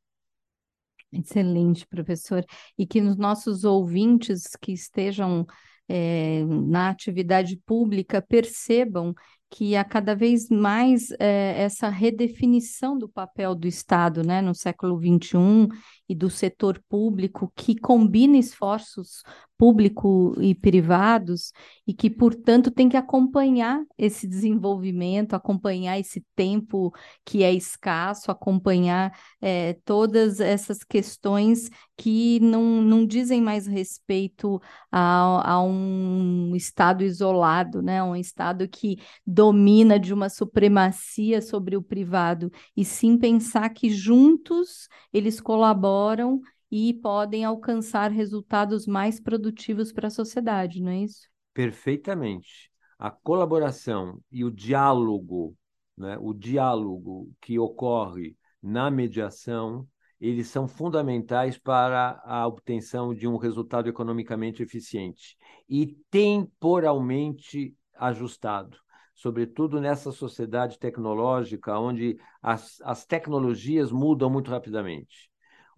Excelente, 1.11 1.85
professor. 1.87 2.45
E 2.77 2.85
que 2.85 3.01
os 3.01 3.17
nossos 3.17 3.63
ouvintes 3.63 4.55
que 4.61 4.71
estejam 4.71 5.45
é, 5.89 6.43
na 6.45 6.89
atividade 6.89 7.57
pública 7.65 8.21
percebam 8.21 9.13
que 9.51 9.75
há 9.75 9.83
cada 9.83 10.15
vez 10.15 10.47
mais 10.49 11.11
é, 11.19 11.61
essa 11.61 11.89
redefinição 11.89 12.97
do 12.97 13.09
papel 13.09 13.53
do 13.53 13.67
Estado 13.67 14.23
né, 14.23 14.41
no 14.41 14.55
século 14.55 14.97
XXI 14.97 15.67
e 16.07 16.15
do 16.15 16.29
setor 16.29 16.81
público, 16.87 17.51
que 17.53 17.75
combina 17.77 18.37
esforços 18.37 19.23
público 19.61 20.35
e 20.41 20.55
privados 20.55 21.53
e 21.85 21.93
que, 21.93 22.09
portanto, 22.09 22.71
tem 22.71 22.89
que 22.89 22.97
acompanhar 22.97 23.79
esse 23.95 24.25
desenvolvimento, 24.25 25.35
acompanhar 25.35 25.99
esse 25.99 26.25
tempo 26.35 26.91
que 27.23 27.43
é 27.43 27.53
escasso, 27.53 28.31
acompanhar 28.31 29.15
é, 29.39 29.73
todas 29.85 30.39
essas 30.39 30.83
questões 30.83 31.69
que 31.95 32.39
não, 32.39 32.81
não 32.81 33.05
dizem 33.05 33.39
mais 33.39 33.67
respeito 33.67 34.59
a, 34.91 35.51
a 35.51 35.61
um 35.61 36.55
Estado 36.55 37.03
isolado, 37.03 37.83
né? 37.83 38.01
um 38.01 38.15
Estado 38.15 38.67
que 38.67 38.97
domina 39.27 39.99
de 39.99 40.11
uma 40.11 40.27
supremacia 40.27 41.39
sobre 41.39 41.77
o 41.77 41.83
privado, 41.83 42.51
e 42.75 42.83
sim 42.83 43.15
pensar 43.15 43.69
que 43.69 43.91
juntos 43.91 44.87
eles 45.13 45.39
colaboram 45.39 46.41
e 46.71 46.93
podem 46.93 47.43
alcançar 47.43 48.09
resultados 48.09 48.87
mais 48.87 49.19
produtivos 49.19 49.91
para 49.91 50.07
a 50.07 50.11
sociedade, 50.11 50.81
não 50.81 50.91
é 50.91 50.99
isso? 50.99 51.27
Perfeitamente. 51.53 52.71
A 52.97 53.11
colaboração 53.11 54.21
e 54.31 54.45
o 54.45 54.49
diálogo, 54.49 55.55
né, 55.97 56.17
o 56.19 56.33
diálogo 56.33 57.29
que 57.41 57.59
ocorre 57.59 58.37
na 58.63 58.89
mediação, 58.89 59.85
eles 60.19 60.47
são 60.47 60.67
fundamentais 60.67 61.57
para 61.57 62.21
a 62.23 62.47
obtenção 62.47 63.13
de 63.13 63.27
um 63.27 63.37
resultado 63.37 63.89
economicamente 63.89 64.63
eficiente 64.63 65.35
e 65.67 65.97
temporalmente 66.09 67.75
ajustado, 67.95 68.77
sobretudo 69.15 69.81
nessa 69.81 70.11
sociedade 70.11 70.77
tecnológica 70.77 71.77
onde 71.77 72.17
as, 72.41 72.79
as 72.81 73.03
tecnologias 73.03 73.91
mudam 73.91 74.29
muito 74.29 74.51
rapidamente 74.51 75.30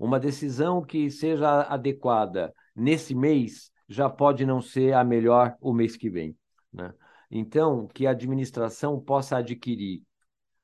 uma 0.04 0.20
decisão 0.20 0.82
que 0.82 1.10
seja 1.10 1.62
adequada 1.62 2.54
nesse 2.76 3.16
mês 3.16 3.72
já 3.88 4.10
pode 4.10 4.46
não 4.46 4.62
ser 4.62 4.94
a 4.94 5.02
melhor 5.02 5.56
o 5.62 5.72
mês 5.72 5.96
que 5.96 6.10
vem. 6.10 6.36
Né? 6.74 6.94
Então, 7.32 7.88
que 7.88 8.06
a 8.06 8.12
administração 8.12 9.00
possa 9.00 9.38
adquirir 9.38 10.04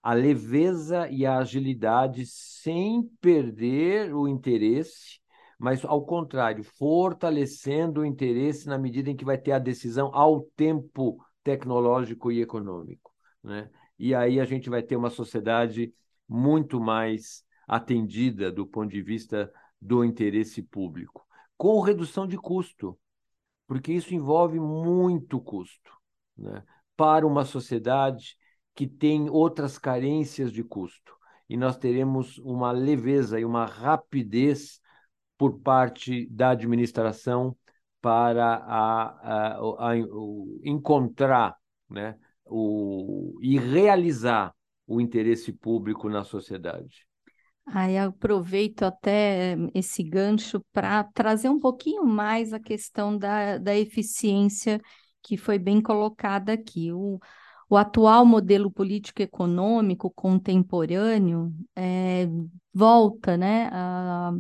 a 0.04 0.14
leveza 0.14 1.10
e 1.10 1.26
a 1.26 1.38
agilidade 1.38 2.26
sem 2.26 3.04
perder 3.22 4.14
o 4.14 4.28
interesse, 4.28 5.22
mas, 5.58 5.86
ao 5.86 6.06
contrário, 6.06 6.64
fortalecendo 6.64 8.02
o 8.02 8.06
interesse 8.06 8.68
na 8.68 8.78
medida 8.78 9.10
em 9.10 9.16
que 9.16 9.24
vai 9.24 9.38
ter 9.38 9.54
a 9.54 9.60
decisão 9.60 10.12
ao 10.14 10.42
tempo 10.58 11.18
tecnológico 11.46 12.30
e 12.30 12.42
econômico. 12.42 13.10
Né? 13.42 13.70
E 13.98 14.14
aí 14.14 14.38
a 14.38 14.46
gente 14.46 14.70
vai 14.70 14.84
ter 14.84 14.98
uma 14.98 15.10
sociedade 15.10 15.94
muito 16.28 16.80
mais 16.80 17.44
atendida 17.70 18.52
do 18.52 18.66
ponto 18.66 18.90
de 18.92 19.02
vista 19.02 19.54
do 19.80 20.04
interesse 20.04 20.64
público, 20.64 21.26
com 21.56 21.80
redução 21.80 22.26
de 22.26 22.36
custo, 22.36 23.00
porque 23.68 23.94
isso 23.94 24.14
envolve 24.16 24.60
muito 24.60 25.40
custo 25.40 25.92
né? 26.36 26.64
para 26.98 27.28
uma 27.28 27.46
sociedade 27.46 28.36
que 28.74 28.88
tem 28.88 29.30
outras 29.30 29.78
carências 29.78 30.52
de 30.52 30.64
custo. 30.64 31.16
E 31.48 31.56
nós 31.56 31.78
teremos 31.78 32.40
uma 32.40 32.72
leveza 32.72 33.40
e 33.40 33.46
uma 33.46 33.66
rapidez 33.66 34.82
por 35.38 35.60
parte 35.60 36.28
da 36.28 36.52
administração 36.52 37.56
para 38.02 38.56
a, 38.56 39.58
a, 39.58 39.90
a, 39.90 39.98
encontrar 40.64 41.56
né, 41.90 42.18
o, 42.46 43.38
e 43.42 43.60
realizar 43.60 44.56
o 44.88 45.00
interesse 45.00 45.54
público 45.54 46.10
na 46.10 46.24
sociedade. 46.24 47.09
Aí 47.72 47.98
aproveito 47.98 48.84
até 48.84 49.56
esse 49.76 50.04
gancho 50.04 50.60
para 50.72 51.04
trazer 51.04 51.50
um 51.50 51.60
pouquinho 51.60 52.04
mais 52.04 52.52
a 52.52 52.60
questão 52.60 53.16
da, 53.18 53.58
da 53.60 53.78
eficiência 53.78 54.82
que 55.22 55.38
foi 55.38 55.60
bem 55.60 55.82
colocada 55.82 56.54
aqui. 56.54 56.92
O, 56.92 57.20
o 57.70 57.78
atual 57.78 58.26
modelo 58.26 58.72
político-econômico 58.72 60.10
contemporâneo 60.10 61.54
é, 61.76 62.28
volta 62.74 63.38
né, 63.38 63.70
a, 63.72 64.32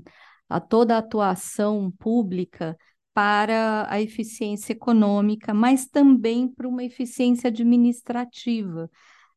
a 0.49 0.59
toda 0.59 0.95
a 0.95 0.99
atuação 0.99 1.91
pública 1.99 2.75
para 3.13 3.85
a 3.91 4.01
eficiência 4.01 4.73
econômica, 4.73 5.53
mas 5.53 5.85
também 5.87 6.47
para 6.47 6.67
uma 6.67 6.83
eficiência 6.83 7.49
administrativa 7.49 8.89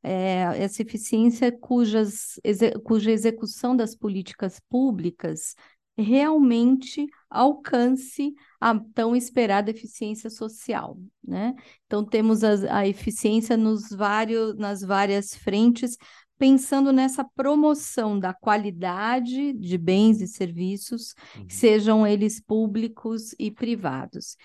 é, 0.03 0.43
essa 0.57 0.83
eficiência 0.83 1.53
cujas, 1.53 2.41
cuja 2.85 3.11
execução 3.11 3.77
das 3.77 3.95
políticas 3.95 4.61
públicas 4.69 5.55
realmente 5.97 7.07
alcance 7.29 8.35
a 8.61 8.79
tão 8.95 9.15
esperada 9.15 9.71
eficiência 9.71 10.31
social, 10.31 10.99
né? 11.23 11.55
Então 11.87 12.05
temos 12.05 12.43
a, 12.43 12.79
a 12.79 12.89
eficiência 12.89 13.57
nos 13.57 13.91
vários, 13.91 14.57
nas 14.57 14.81
várias 14.81 15.35
frentes, 15.35 15.97
pensando 16.39 16.93
nessa 16.93 17.23
promoção 17.23 18.19
da 18.19 18.33
qualidade 18.35 19.53
de 19.53 19.79
bens 19.79 20.21
e 20.21 20.27
serviços, 20.27 21.15
uhum. 21.37 21.47
sejam 21.49 22.07
eles 22.07 22.41
públicos 22.41 23.35
e 23.39 23.51
privados. 23.51 24.37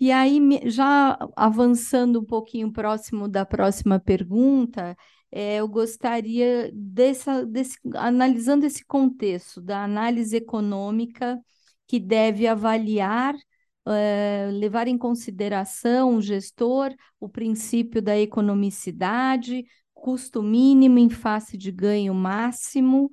E 0.00 0.10
aí, 0.10 0.40
já 0.64 1.18
avançando 1.36 2.20
um 2.20 2.24
pouquinho 2.24 2.72
próximo 2.72 3.28
da 3.28 3.44
próxima 3.44 4.00
pergunta, 4.00 4.96
é, 5.30 5.56
eu 5.56 5.68
gostaria 5.68 6.70
dessa, 6.74 7.44
desse, 7.44 7.78
analisando 7.94 8.64
esse 8.64 8.82
contexto 8.84 9.60
da 9.60 9.84
análise 9.84 10.34
econômica 10.34 11.38
que 11.86 12.00
deve 12.00 12.46
avaliar, 12.46 13.34
é, 13.86 14.48
levar 14.52 14.88
em 14.88 14.96
consideração 14.96 16.16
o 16.16 16.22
gestor, 16.22 16.94
o 17.20 17.28
princípio 17.28 18.00
da 18.00 18.18
economicidade, 18.18 19.66
custo 19.92 20.42
mínimo 20.42 20.98
em 20.98 21.10
face 21.10 21.58
de 21.58 21.70
ganho 21.70 22.14
máximo, 22.14 23.10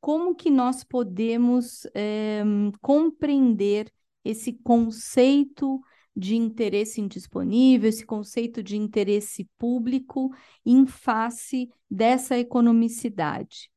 como 0.00 0.36
que 0.36 0.50
nós 0.50 0.84
podemos 0.84 1.84
é, 1.94 2.44
compreender 2.80 3.90
esse 4.24 4.52
conceito 4.52 5.80
de 6.18 6.34
interesse 6.34 7.00
indisponível, 7.00 7.88
esse 7.88 8.04
conceito 8.04 8.60
de 8.62 8.76
interesse 8.76 9.48
público 9.56 10.34
em 10.66 10.84
face 10.84 11.70
dessa 11.88 12.36
economicidade. 12.36 13.70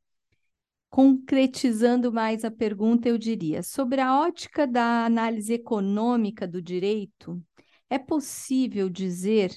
Concretizando 0.89 2.11
mais 2.11 2.43
a 2.43 2.49
pergunta, 2.49 3.07
eu 3.07 3.17
diria: 3.17 3.61
sobre 3.61 4.01
a 4.01 4.19
ótica 4.19 4.65
da 4.65 5.05
análise 5.05 5.53
econômica 5.53 6.47
do 6.47 6.61
direito, 6.61 7.41
é 7.89 7.99
possível 7.99 8.89
dizer 8.89 9.55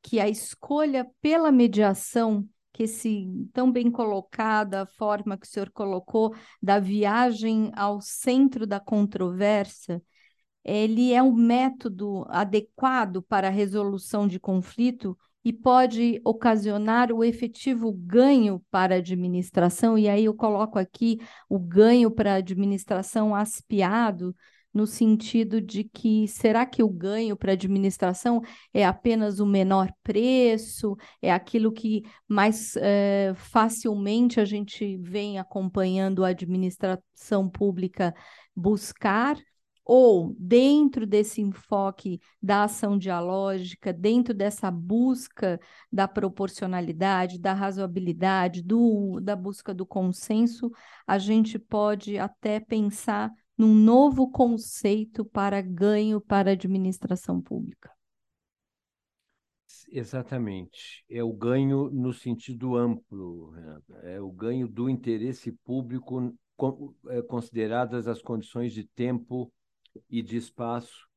que 0.00 0.20
a 0.20 0.28
escolha 0.28 1.10
pela 1.20 1.50
mediação, 1.50 2.48
que 2.72 2.84
esse 2.84 3.26
tão 3.52 3.70
bem 3.70 3.90
colocada, 3.90 4.82
a 4.82 4.86
forma 4.86 5.36
que 5.36 5.46
o 5.46 5.50
senhor 5.50 5.70
colocou, 5.70 6.34
da 6.62 6.78
viagem 6.78 7.70
ao 7.74 8.00
centro 8.00 8.66
da 8.66 8.80
controvérsia, 8.80 10.02
ele 10.64 11.12
é 11.12 11.22
um 11.22 11.32
método 11.32 12.24
adequado 12.28 13.22
para 13.22 13.48
a 13.48 13.50
resolução 13.50 14.26
de 14.28 14.38
conflito 14.38 15.16
e 15.44 15.52
pode 15.52 16.20
ocasionar 16.24 17.10
o 17.10 17.24
efetivo 17.24 17.92
ganho 17.92 18.62
para 18.70 18.94
a 18.94 18.98
administração, 18.98 19.98
e 19.98 20.08
aí 20.08 20.26
eu 20.26 20.34
coloco 20.34 20.78
aqui 20.78 21.18
o 21.48 21.58
ganho 21.58 22.10
para 22.10 22.34
a 22.34 22.36
administração 22.36 23.34
aspiado, 23.34 24.34
no 24.72 24.86
sentido 24.86 25.60
de 25.60 25.84
que 25.84 26.26
será 26.26 26.64
que 26.64 26.82
o 26.82 26.88
ganho 26.88 27.36
para 27.36 27.52
a 27.52 27.54
administração 27.54 28.40
é 28.72 28.86
apenas 28.86 29.38
o 29.38 29.46
menor 29.46 29.92
preço, 30.02 30.96
é 31.20 31.30
aquilo 31.30 31.70
que 31.70 32.02
mais 32.26 32.74
é, 32.76 33.32
facilmente 33.34 34.40
a 34.40 34.44
gente 34.44 34.96
vem 34.96 35.38
acompanhando 35.38 36.24
a 36.24 36.28
administração 36.28 37.48
pública 37.50 38.14
buscar, 38.56 39.36
ou 39.84 40.34
dentro 40.38 41.06
desse 41.06 41.40
enfoque 41.40 42.20
da 42.40 42.64
ação 42.64 42.96
dialógica, 42.96 43.92
dentro 43.92 44.32
dessa 44.32 44.70
busca 44.70 45.60
da 45.90 46.06
proporcionalidade, 46.06 47.38
da 47.38 47.52
razoabilidade, 47.52 48.62
do, 48.62 49.18
da 49.20 49.34
busca 49.34 49.74
do 49.74 49.84
consenso, 49.84 50.70
a 51.06 51.18
gente 51.18 51.58
pode 51.58 52.18
até 52.18 52.60
pensar 52.60 53.30
num 53.58 53.74
novo 53.74 54.30
conceito 54.30 55.24
para 55.24 55.60
ganho 55.60 56.20
para 56.20 56.50
a 56.50 56.52
administração 56.52 57.40
pública. 57.40 57.90
Exatamente. 59.90 61.04
É 61.08 61.22
o 61.22 61.32
ganho 61.32 61.90
no 61.90 62.14
sentido 62.14 62.76
amplo, 62.76 63.50
Renata. 63.50 63.94
é 64.04 64.20
o 64.20 64.30
ganho 64.30 64.66
do 64.66 64.88
interesse 64.88 65.52
público, 65.64 66.34
é, 67.08 67.20
consideradas 67.22 68.08
as 68.08 68.22
condições 68.22 68.72
de 68.72 68.84
tempo 68.84 69.52
e 70.08 70.22
de 70.22 70.36
espaço 70.36 71.08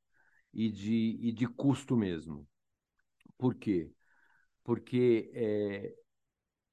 e 0.53 0.69
de, 0.69 1.17
e 1.21 1.31
de 1.31 1.47
custo 1.47 1.95
mesmo. 1.95 2.47
Por 3.37 3.55
quê? 3.55 3.91
Porque 4.63 5.31
é, 5.33 5.93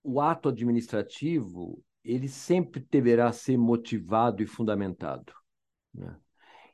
o 0.02 0.20
ato 0.20 0.48
administrativo 0.48 1.82
ele 2.04 2.28
sempre 2.28 2.84
deverá 2.90 3.32
ser 3.32 3.56
motivado 3.56 4.42
e 4.42 4.46
fundamentado. 4.46 5.32
Né? 5.94 6.16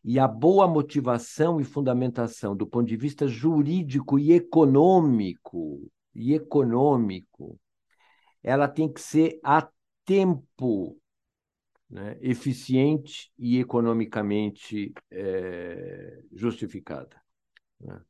E 0.05 0.19
a 0.19 0.29
boa 0.29 0.67
motivação 0.67 1.61
e 1.61 1.65
fundamentação 1.65 2.57
do 2.57 2.67
ponto 2.67 2.87
de 2.87 2.97
vista 2.97 3.27
jurídico 3.27 4.19
e 4.19 4.33
econômico, 4.33 5.91
e 6.15 6.35
econômico, 6.35 7.59
ela 8.43 8.69
tem 8.69 8.91
que 8.91 9.01
ser 9.01 9.39
a 9.43 9.69
tempo 10.05 10.99
né, 11.89 12.19
eficiente 12.21 13.33
e 13.39 13.59
economicamente 13.59 14.93
é, 15.11 16.23
justificada. 16.33 17.21
Né? 17.81 18.01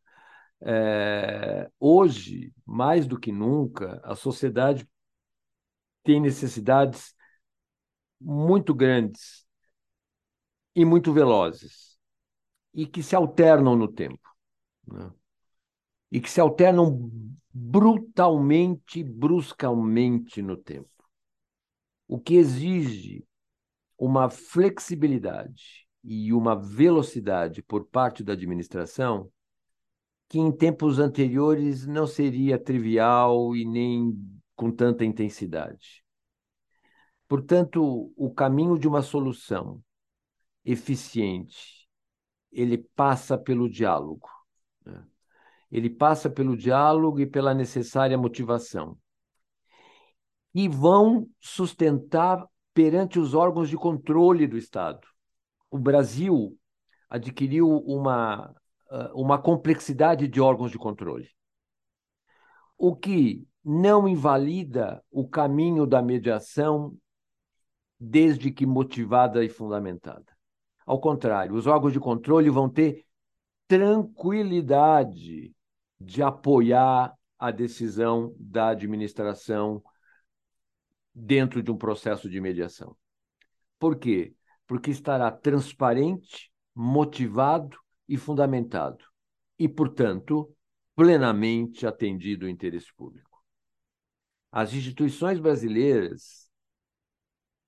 É, 0.60 1.70
hoje, 1.78 2.52
mais 2.66 3.06
do 3.06 3.18
que 3.18 3.30
nunca, 3.30 4.00
a 4.02 4.16
sociedade 4.16 4.88
tem 6.02 6.20
necessidades 6.20 7.14
muito 8.20 8.74
grandes 8.74 9.46
e 10.74 10.84
muito 10.84 11.12
velozes 11.12 11.98
e 12.74 12.86
que 12.86 13.02
se 13.02 13.14
alternam 13.14 13.76
no 13.76 13.88
tempo. 13.88 14.28
Né? 14.86 15.12
E 16.10 16.20
que 16.20 16.30
se 16.30 16.40
alternam 16.40 17.10
brutalmente, 17.52 19.02
bruscamente 19.02 20.40
no 20.40 20.56
tempo. 20.56 20.88
O 22.06 22.18
que 22.18 22.36
exige 22.36 23.27
uma 23.98 24.30
flexibilidade 24.30 25.86
e 26.04 26.32
uma 26.32 26.54
velocidade 26.54 27.62
por 27.62 27.86
parte 27.86 28.22
da 28.22 28.32
administração 28.32 29.30
que 30.28 30.38
em 30.38 30.52
tempos 30.52 30.98
anteriores 30.98 31.86
não 31.86 32.06
seria 32.06 32.58
trivial 32.58 33.56
e 33.56 33.64
nem 33.64 34.14
com 34.54 34.70
tanta 34.70 35.04
intensidade. 35.04 36.04
Portanto, 37.26 38.12
o 38.16 38.32
caminho 38.32 38.78
de 38.78 38.86
uma 38.86 39.02
solução 39.02 39.82
eficiente, 40.64 41.88
ele 42.52 42.78
passa 42.78 43.38
pelo 43.38 43.68
diálogo. 43.68 44.28
Né? 44.84 45.04
Ele 45.70 45.90
passa 45.90 46.28
pelo 46.28 46.56
diálogo 46.56 47.20
e 47.20 47.26
pela 47.26 47.54
necessária 47.54 48.16
motivação. 48.18 48.98
E 50.54 50.68
vão 50.68 51.28
sustentar 51.40 52.46
perante 52.78 53.18
os 53.18 53.34
órgãos 53.34 53.68
de 53.68 53.76
controle 53.76 54.46
do 54.46 54.56
Estado. 54.56 55.04
o 55.68 55.76
Brasil 55.76 56.56
adquiriu 57.10 57.68
uma, 57.78 58.54
ah, 58.88 59.10
uma 59.16 59.36
complexidade 59.36 60.28
de 60.28 60.40
órgãos 60.40 60.70
de 60.70 60.78
controle, 60.78 61.28
o 62.78 62.94
que 62.94 63.44
não 63.64 64.06
invalida 64.06 65.02
o 65.10 65.26
caminho 65.26 65.88
da 65.88 66.00
mediação 66.00 66.96
desde 67.98 68.52
que 68.52 68.64
motivada 68.64 69.44
e 69.44 69.48
fundamentada. 69.48 70.32
Ao 70.86 71.00
contrário, 71.00 71.56
os 71.56 71.66
órgãos 71.66 71.92
de 71.92 71.98
controle 71.98 72.48
vão 72.48 72.68
ter 72.68 73.04
tranquilidade 73.66 75.52
de 76.00 76.22
apoiar 76.22 77.12
a 77.36 77.50
decisão 77.50 78.32
da 78.38 78.68
administração 78.68 79.82
dentro 81.18 81.62
de 81.62 81.70
um 81.70 81.76
processo 81.76 82.28
de 82.28 82.40
mediação. 82.40 82.96
Por 83.78 83.98
quê? 83.98 84.34
Porque 84.66 84.90
estará 84.90 85.30
transparente, 85.30 86.52
motivado 86.74 87.76
e 88.08 88.16
fundamentado, 88.16 89.04
e, 89.58 89.68
portanto, 89.68 90.54
plenamente 90.94 91.86
atendido 91.86 92.46
o 92.46 92.48
interesse 92.48 92.92
público. 92.94 93.42
As 94.50 94.72
instituições 94.72 95.38
brasileiras, 95.38 96.48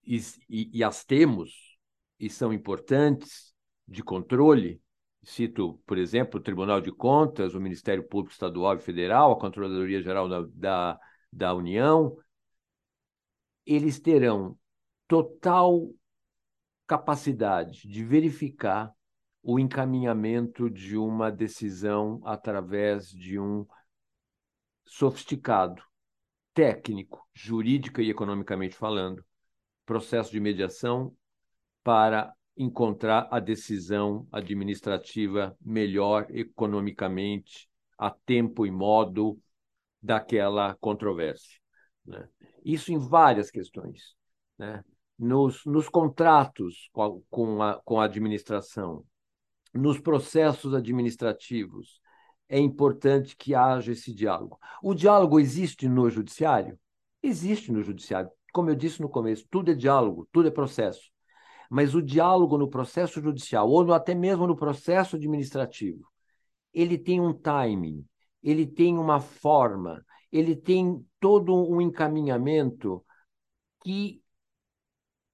e, 0.05 0.19
e, 0.49 0.79
e 0.79 0.85
as 0.85 1.05
temos, 1.05 1.79
e 2.19 2.31
são 2.31 2.53
importantes, 2.53 3.55
de 3.87 4.03
controle, 4.03 4.81
cito, 5.23 5.81
por 5.85 5.99
exemplo, 5.99 6.39
o 6.39 6.43
Tribunal 6.43 6.81
de 6.81 6.93
Contas, 6.93 7.55
o 7.55 7.61
Ministério 7.61 8.07
Público 8.07 8.33
Estadual 8.33 8.77
e 8.77 8.81
Federal, 8.81 9.33
a 9.33 9.39
Controladoria 9.39 10.01
Geral 10.01 10.29
da, 10.29 10.47
da, 10.55 11.01
da 11.33 11.55
União, 11.55 12.17
eles 13.75 14.01
terão 14.01 14.59
total 15.07 15.89
capacidade 16.87 17.87
de 17.87 18.05
verificar 18.05 18.93
o 19.43 19.61
encaminhamento 19.61 20.69
de 20.69 20.97
uma 20.97 21.31
decisão 21.31 22.21
através 22.25 23.09
de 23.09 23.39
um 23.39 23.65
sofisticado, 24.85 25.83
técnico, 26.53 27.25
jurídica 27.33 28.03
e 28.03 28.11
economicamente 28.11 28.75
falando, 28.75 29.25
processo 29.87 30.33
de 30.33 30.41
mediação 30.41 31.17
para 31.85 32.35
encontrar 32.57 33.29
a 33.31 33.39
decisão 33.39 34.27
administrativa 34.33 35.57
melhor 35.61 36.27
economicamente, 36.29 37.71
a 37.97 38.11
tempo 38.11 38.67
e 38.67 38.71
modo 38.71 39.41
daquela 40.03 40.75
controvérsia. 40.75 41.60
Né? 42.05 42.29
Isso 42.65 42.93
em 42.93 42.99
várias 42.99 43.51
questões. 43.51 44.15
Né? 44.59 44.85
Nos, 45.19 45.65
nos 45.65 45.89
contratos 45.89 46.89
com 46.93 47.03
a, 47.03 47.21
com, 47.31 47.63
a, 47.63 47.81
com 47.83 48.01
a 48.01 48.05
administração, 48.05 49.05
nos 49.73 50.01
processos 50.01 50.75
administrativos, 50.75 52.01
é 52.49 52.59
importante 52.59 53.37
que 53.37 53.55
haja 53.55 53.93
esse 53.93 54.13
diálogo. 54.13 54.59
O 54.83 54.95
diálogo 54.95 55.39
existe 55.39 55.89
no 55.89 56.11
judiciário? 56.11 56.79
Existe 57.23 57.71
no 57.71 57.83
judiciário. 57.83 58.31
Como 58.53 58.69
eu 58.69 58.75
disse 58.75 59.01
no 59.01 59.09
começo, 59.09 59.47
tudo 59.49 59.71
é 59.71 59.75
diálogo, 59.75 60.29
tudo 60.33 60.49
é 60.49 60.51
processo. 60.51 61.11
Mas 61.71 61.95
o 61.95 62.03
diálogo 62.03 62.59
no 62.59 62.69
processo 62.69 63.21
judicial, 63.21 63.71
ou 63.71 63.85
no, 63.85 63.93
até 63.93 64.13
mesmo 64.13 64.47
no 64.47 64.57
processo 64.57 65.15
administrativo, 65.15 66.05
ele 66.75 66.99
tem 66.99 67.21
um 67.21 67.33
timing, 67.33 68.05
ele 68.43 68.67
tem 68.67 68.99
uma 68.99 69.21
forma, 69.21 70.05
ele 70.33 70.55
tem 70.57 71.05
todo 71.19 71.55
um 71.55 71.81
encaminhamento 71.81 73.05
que 73.83 74.23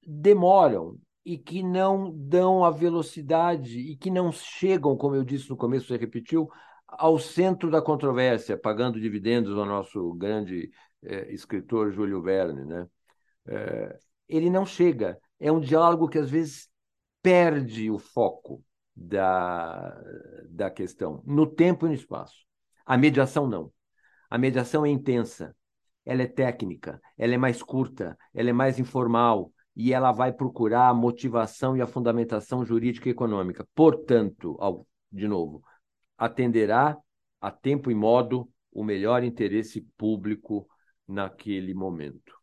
demoram 0.07 0.99
e 1.25 1.37
que 1.37 1.63
não 1.63 2.13
dão 2.17 2.65
a 2.65 2.71
velocidade 2.71 3.81
e 3.81 3.97
que 3.97 4.11
não 4.11 4.31
chegam, 4.31 4.97
como 4.97 5.17
eu 5.17 5.25
disse 5.25 5.51
no 5.51 5.57
começo, 5.57 5.89
você 5.89 5.97
repetiu, 5.97 6.49
ao 6.87 7.19
centro 7.19 7.71
da 7.71 7.83
controvérsia, 7.83 8.57
pagando 8.57 9.01
dividendos 9.01 9.59
ao 9.59 9.67
nosso 9.67 10.15
grande 10.15 10.71
é, 11.03 11.33
escritor 11.33 11.91
Júlio 11.91 12.23
Verne. 12.23 12.65
Né? 12.65 12.89
É, 13.49 13.99
ele 14.29 14.49
não 14.49 14.65
chega. 14.65 15.19
É 15.41 15.51
um 15.51 15.61
diálogo 15.61 16.09
que 16.09 16.19
às 16.19 16.31
vezes 16.31 16.69
perde 17.21 17.91
o 17.91 17.99
foco 17.99 18.65
da, 18.95 20.01
da 20.49 20.71
questão, 20.71 21.23
no 21.27 21.47
tempo 21.47 21.87
e 21.87 21.89
no 21.89 21.95
espaço. 21.95 22.47
A 22.85 22.97
mediação 22.97 23.49
não. 23.49 23.73
A 24.37 24.39
mediação 24.39 24.85
é 24.85 24.91
intensa, 24.91 25.57
ela 26.05 26.21
é 26.21 26.27
técnica, 26.27 27.01
ela 27.17 27.33
é 27.33 27.39
mais 27.39 27.63
curta, 27.63 28.19
ela 28.35 28.51
é 28.51 28.53
mais 28.53 28.79
informal, 28.79 29.51
e 29.75 29.95
ela 29.95 30.13
vai 30.13 30.31
procurar 30.31 30.91
a 30.91 30.95
motivação 30.95 31.75
e 31.75 31.81
a 31.81 31.87
fundamentação 31.87 32.63
jurídica 32.63 33.09
e 33.09 33.13
econômica. 33.13 33.67
Portanto, 33.75 34.55
ao, 34.61 34.87
de 35.11 35.27
novo, 35.27 35.63
atenderá 36.19 36.99
a 37.41 37.51
tempo 37.51 37.91
e 37.91 37.95
modo 37.95 38.47
o 38.71 38.85
melhor 38.85 39.25
interesse 39.25 39.81
público 39.97 40.69
naquele 41.09 41.73
momento. 41.73 42.35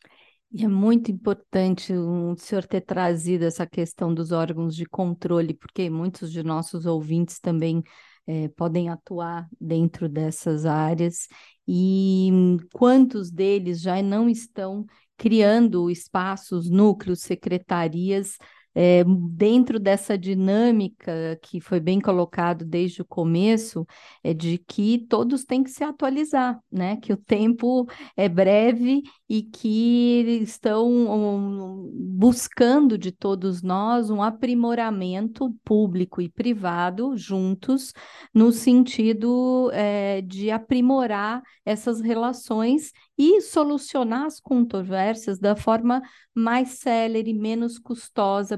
E 0.52 0.66
é 0.66 0.68
muito 0.68 1.12
importante 1.12 1.94
o 1.94 2.36
senhor 2.38 2.66
ter 2.66 2.82
trazido 2.82 3.46
essa 3.46 3.68
questão 3.68 4.12
dos 4.12 4.32
órgãos 4.32 4.76
de 4.76 4.88
controle, 4.88 5.54
porque 5.54 5.92
muitos 5.92 6.32
de 6.32 6.42
nossos 6.42 6.88
ouvintes 6.88 7.40
também 7.40 7.84
é, 8.28 8.48
podem 8.50 8.90
atuar 8.90 9.48
dentro 9.60 10.08
dessas 10.10 10.66
áreas 10.66 11.28
e 11.68 12.30
quantos 12.74 13.32
deles 13.32 13.82
já 13.82 14.02
não 14.02 14.30
estão 14.30 14.86
criando 15.18 15.90
espaços, 15.90 16.70
núcleos, 16.70 17.22
secretarias 17.22 18.38
é, 18.76 19.04
dentro 19.32 19.80
dessa 19.80 20.18
dinâmica 20.18 21.38
que 21.42 21.60
foi 21.60 21.80
bem 21.80 22.00
colocado 22.00 22.66
desde 22.66 23.02
o 23.02 23.06
começo, 23.06 23.86
é 24.24 24.34
de 24.34 24.58
que 24.58 25.06
todos 25.10 25.44
têm 25.44 25.64
que 25.64 25.70
se 25.70 25.84
atualizar, 25.84 26.60
né? 26.72 26.98
Que 26.98 27.14
o 27.14 27.18
tempo 27.18 27.88
é 28.18 28.28
breve 28.28 29.04
e 29.30 29.44
que 29.44 30.40
estão 30.42 30.90
um, 30.90 31.90
buscando 31.94 32.98
de 32.98 33.12
todos 33.12 33.62
nós 33.62 34.10
um 34.10 34.22
aprimoramento 34.22 35.54
público 35.64 36.22
e 36.22 36.30
privado 36.30 37.16
juntos, 37.18 37.94
no 38.34 38.52
sentido 38.52 39.70
é, 39.74 40.22
de 40.22 40.52
aprimorar 40.52 41.42
essas 41.66 42.02
relações 42.02 42.92
e 43.18 43.42
solucionar 43.42 44.26
as 44.26 44.40
controvérsias 44.40 45.40
da 45.40 45.56
forma 45.56 46.02
mais 46.34 46.80
célere, 46.80 47.34
menos 47.34 47.78
custosa 47.78 48.58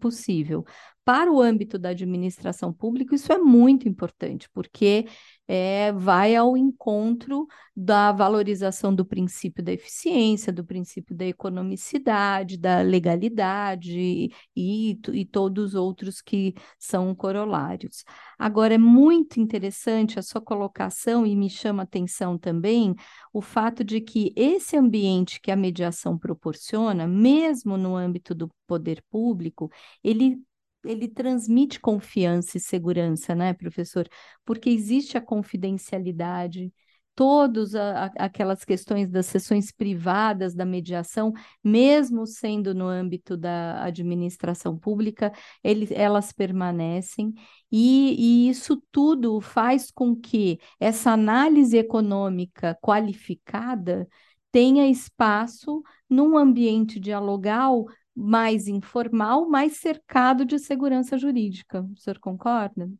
possível. 0.00 0.64
Para 1.04 1.30
o 1.32 1.40
âmbito 1.40 1.78
da 1.78 1.90
administração 1.90 2.72
pública, 2.72 3.14
isso 3.14 3.32
é 3.32 3.38
muito 3.38 3.88
importante, 3.88 4.48
porque 4.50 5.06
é, 5.54 5.92
vai 5.92 6.34
ao 6.34 6.56
encontro 6.56 7.46
da 7.76 8.10
valorização 8.10 8.94
do 8.94 9.04
princípio 9.04 9.62
da 9.62 9.70
eficiência, 9.70 10.50
do 10.50 10.64
princípio 10.64 11.14
da 11.14 11.26
economicidade, 11.26 12.56
da 12.56 12.80
legalidade 12.80 14.30
e, 14.56 14.98
e 15.12 15.24
todos 15.26 15.64
os 15.64 15.74
outros 15.74 16.22
que 16.22 16.54
são 16.78 17.14
corolários. 17.14 18.02
Agora, 18.38 18.76
é 18.76 18.78
muito 18.78 19.40
interessante 19.40 20.18
a 20.18 20.22
sua 20.22 20.40
colocação 20.40 21.26
e 21.26 21.36
me 21.36 21.50
chama 21.50 21.82
atenção 21.82 22.38
também 22.38 22.94
o 23.30 23.42
fato 23.42 23.84
de 23.84 24.00
que 24.00 24.32
esse 24.34 24.74
ambiente 24.74 25.38
que 25.38 25.50
a 25.50 25.56
mediação 25.56 26.16
proporciona, 26.16 27.06
mesmo 27.06 27.76
no 27.76 27.94
âmbito 27.94 28.34
do 28.34 28.50
poder 28.66 29.04
público, 29.10 29.70
ele 30.02 30.40
ele 30.84 31.08
transmite 31.08 31.80
confiança 31.80 32.56
e 32.56 32.60
segurança, 32.60 33.34
né, 33.34 33.52
professor? 33.54 34.08
Porque 34.44 34.70
existe 34.70 35.16
a 35.16 35.20
confidencialidade, 35.20 36.72
todas 37.14 37.74
aquelas 38.16 38.64
questões 38.64 39.08
das 39.08 39.26
sessões 39.26 39.70
privadas 39.70 40.54
da 40.54 40.64
mediação, 40.64 41.32
mesmo 41.62 42.26
sendo 42.26 42.74
no 42.74 42.86
âmbito 42.86 43.36
da 43.36 43.84
administração 43.84 44.78
pública, 44.78 45.32
ele, 45.62 45.88
elas 45.92 46.32
permanecem, 46.32 47.34
e, 47.70 48.46
e 48.46 48.48
isso 48.48 48.82
tudo 48.90 49.40
faz 49.40 49.90
com 49.90 50.16
que 50.16 50.58
essa 50.80 51.12
análise 51.12 51.76
econômica 51.76 52.76
qualificada 52.80 54.08
tenha 54.50 54.88
espaço 54.88 55.82
num 56.08 56.36
ambiente 56.36 57.00
dialogal 57.00 57.86
mais 58.14 58.68
informal, 58.68 59.48
mais 59.48 59.78
cercado 59.78 60.44
de 60.44 60.58
segurança 60.58 61.16
jurídica. 61.16 61.82
O 61.82 61.96
senhor 61.96 62.18
concorda? 62.18 62.90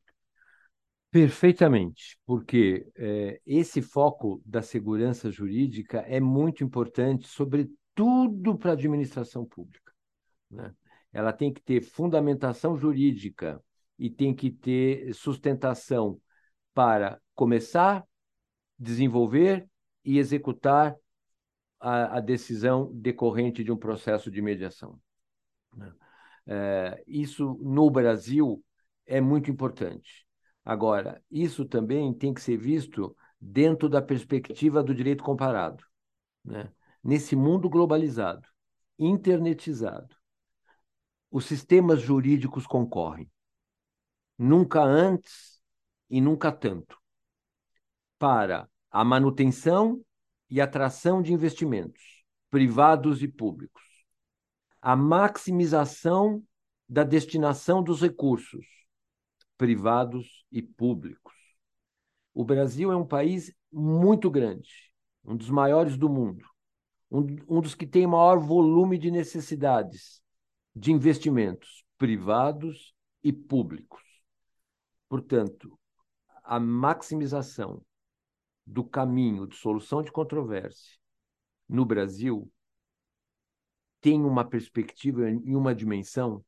Perfeitamente, 1.10 2.16
porque 2.24 2.90
é, 2.96 3.38
esse 3.46 3.82
foco 3.82 4.40
da 4.46 4.62
segurança 4.62 5.30
jurídica 5.30 5.98
é 6.00 6.18
muito 6.18 6.64
importante, 6.64 7.28
sobretudo 7.28 8.56
para 8.56 8.70
a 8.70 8.74
administração 8.74 9.44
pública. 9.44 9.92
Né? 10.50 10.74
Ela 11.12 11.32
tem 11.32 11.52
que 11.52 11.62
ter 11.62 11.82
fundamentação 11.82 12.78
jurídica 12.78 13.62
e 13.98 14.08
tem 14.08 14.34
que 14.34 14.50
ter 14.50 15.12
sustentação 15.12 16.18
para 16.72 17.20
começar, 17.34 18.02
desenvolver 18.78 19.68
e 20.02 20.18
executar 20.18 20.96
a, 21.82 22.18
a 22.18 22.20
decisão 22.20 22.90
decorrente 22.94 23.64
de 23.64 23.72
um 23.72 23.76
processo 23.76 24.30
de 24.30 24.40
mediação. 24.40 24.98
Né? 25.76 25.92
É, 26.46 27.04
isso 27.06 27.58
no 27.60 27.90
Brasil 27.90 28.64
é 29.04 29.20
muito 29.20 29.50
importante. 29.50 30.24
Agora, 30.64 31.20
isso 31.28 31.64
também 31.64 32.14
tem 32.14 32.32
que 32.32 32.40
ser 32.40 32.56
visto 32.56 33.16
dentro 33.40 33.88
da 33.88 34.00
perspectiva 34.00 34.80
do 34.80 34.94
direito 34.94 35.24
comparado. 35.24 35.84
Né? 36.44 36.70
Nesse 37.02 37.34
mundo 37.34 37.68
globalizado, 37.68 38.46
internetizado, 38.96 40.14
os 41.32 41.46
sistemas 41.46 42.00
jurídicos 42.00 42.64
concorrem. 42.64 43.28
Nunca 44.38 44.82
antes 44.82 45.60
e 46.08 46.20
nunca 46.20 46.52
tanto. 46.52 46.96
Para 48.20 48.68
a 48.88 49.04
manutenção 49.04 50.00
e 50.52 50.60
atração 50.60 51.22
de 51.22 51.32
investimentos, 51.32 52.22
privados 52.50 53.22
e 53.22 53.26
públicos. 53.26 53.82
A 54.82 54.94
maximização 54.94 56.44
da 56.86 57.04
destinação 57.04 57.82
dos 57.82 58.02
recursos, 58.02 58.66
privados 59.56 60.44
e 60.52 60.60
públicos. 60.60 61.32
O 62.34 62.44
Brasil 62.44 62.92
é 62.92 62.96
um 62.96 63.06
país 63.06 63.50
muito 63.72 64.30
grande, 64.30 64.92
um 65.24 65.34
dos 65.34 65.48
maiores 65.48 65.96
do 65.96 66.10
mundo, 66.10 66.44
um, 67.10 67.24
um 67.48 67.62
dos 67.62 67.74
que 67.74 67.86
tem 67.86 68.06
maior 68.06 68.38
volume 68.38 68.98
de 68.98 69.10
necessidades 69.10 70.22
de 70.76 70.92
investimentos 70.92 71.82
privados 71.96 72.94
e 73.24 73.32
públicos. 73.32 74.02
Portanto, 75.08 75.78
a 76.44 76.60
maximização 76.60 77.82
do 78.66 78.84
caminho 78.84 79.46
de 79.46 79.56
solução 79.56 80.02
de 80.02 80.12
controvérsia 80.12 80.98
no 81.68 81.84
Brasil 81.84 82.50
tem 84.00 84.24
uma 84.24 84.44
perspectiva 84.44 85.30
e 85.30 85.54
uma 85.54 85.74
dimensão, 85.74 86.44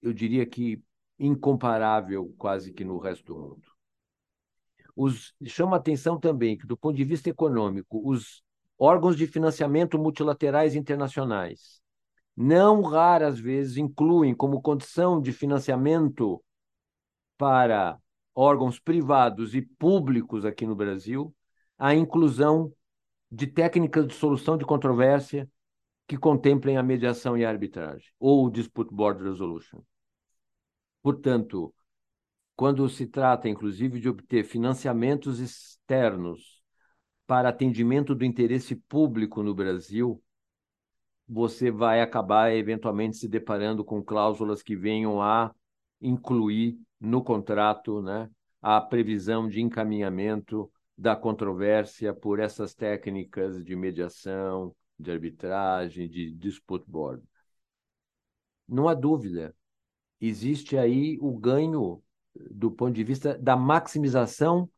eu 0.00 0.12
diria 0.12 0.46
que 0.46 0.82
incomparável 1.18 2.34
quase 2.38 2.72
que 2.72 2.84
no 2.84 2.98
resto 2.98 3.34
do 3.34 3.38
mundo. 3.38 3.68
Os, 4.96 5.34
chama 5.46 5.76
atenção 5.76 6.18
também 6.18 6.56
que, 6.56 6.66
do 6.66 6.76
ponto 6.76 6.96
de 6.96 7.04
vista 7.04 7.28
econômico, 7.28 8.00
os 8.08 8.42
órgãos 8.78 9.16
de 9.16 9.26
financiamento 9.26 9.98
multilaterais 9.98 10.74
internacionais 10.74 11.82
não 12.36 12.82
raras 12.82 13.38
vezes 13.38 13.76
incluem 13.76 14.34
como 14.34 14.60
condição 14.60 15.20
de 15.20 15.32
financiamento 15.32 16.42
para 17.36 17.98
órgãos 18.34 18.78
privados 18.78 19.54
e 19.54 19.62
públicos 19.62 20.44
aqui 20.44 20.66
no 20.66 20.74
Brasil 20.74 21.34
a 21.78 21.94
inclusão 21.94 22.72
de 23.30 23.46
técnicas 23.46 24.06
de 24.06 24.14
solução 24.14 24.56
de 24.56 24.64
controvérsia 24.64 25.48
que 26.06 26.16
contemplem 26.16 26.76
a 26.76 26.82
mediação 26.82 27.36
e 27.36 27.44
a 27.44 27.48
arbitragem, 27.48 28.08
ou 28.18 28.44
o 28.44 28.50
Dispute 28.50 28.94
Board 28.94 29.22
Resolution. 29.22 29.80
Portanto, 31.02 31.74
quando 32.54 32.88
se 32.88 33.06
trata, 33.06 33.48
inclusive, 33.48 33.98
de 33.98 34.08
obter 34.08 34.44
financiamentos 34.44 35.40
externos 35.40 36.62
para 37.26 37.48
atendimento 37.48 38.14
do 38.14 38.24
interesse 38.24 38.76
público 38.76 39.42
no 39.42 39.54
Brasil, 39.54 40.22
você 41.26 41.70
vai 41.70 42.00
acabar 42.00 42.54
eventualmente 42.54 43.16
se 43.16 43.26
deparando 43.26 43.84
com 43.84 44.02
cláusulas 44.02 44.62
que 44.62 44.76
venham 44.76 45.22
a 45.22 45.54
incluir 46.04 46.78
no 47.00 47.22
contrato 47.22 48.02
né, 48.02 48.30
a 48.60 48.80
previsão 48.80 49.48
de 49.48 49.60
encaminhamento 49.60 50.70
da 50.96 51.16
controvérsia 51.16 52.14
por 52.14 52.38
essas 52.38 52.74
técnicas 52.74 53.64
de 53.64 53.74
mediação, 53.74 54.74
de 54.98 55.10
arbitragem, 55.10 56.08
de 56.08 56.30
dispute 56.30 56.88
board. 56.88 57.22
Não 58.68 58.88
há 58.88 58.94
dúvida, 58.94 59.54
existe 60.20 60.76
aí 60.76 61.18
o 61.20 61.36
ganho 61.36 62.02
do 62.50 62.70
ponto 62.70 62.92
de 62.92 63.04
vista 63.04 63.36
da 63.38 63.56
maximização 63.56 64.68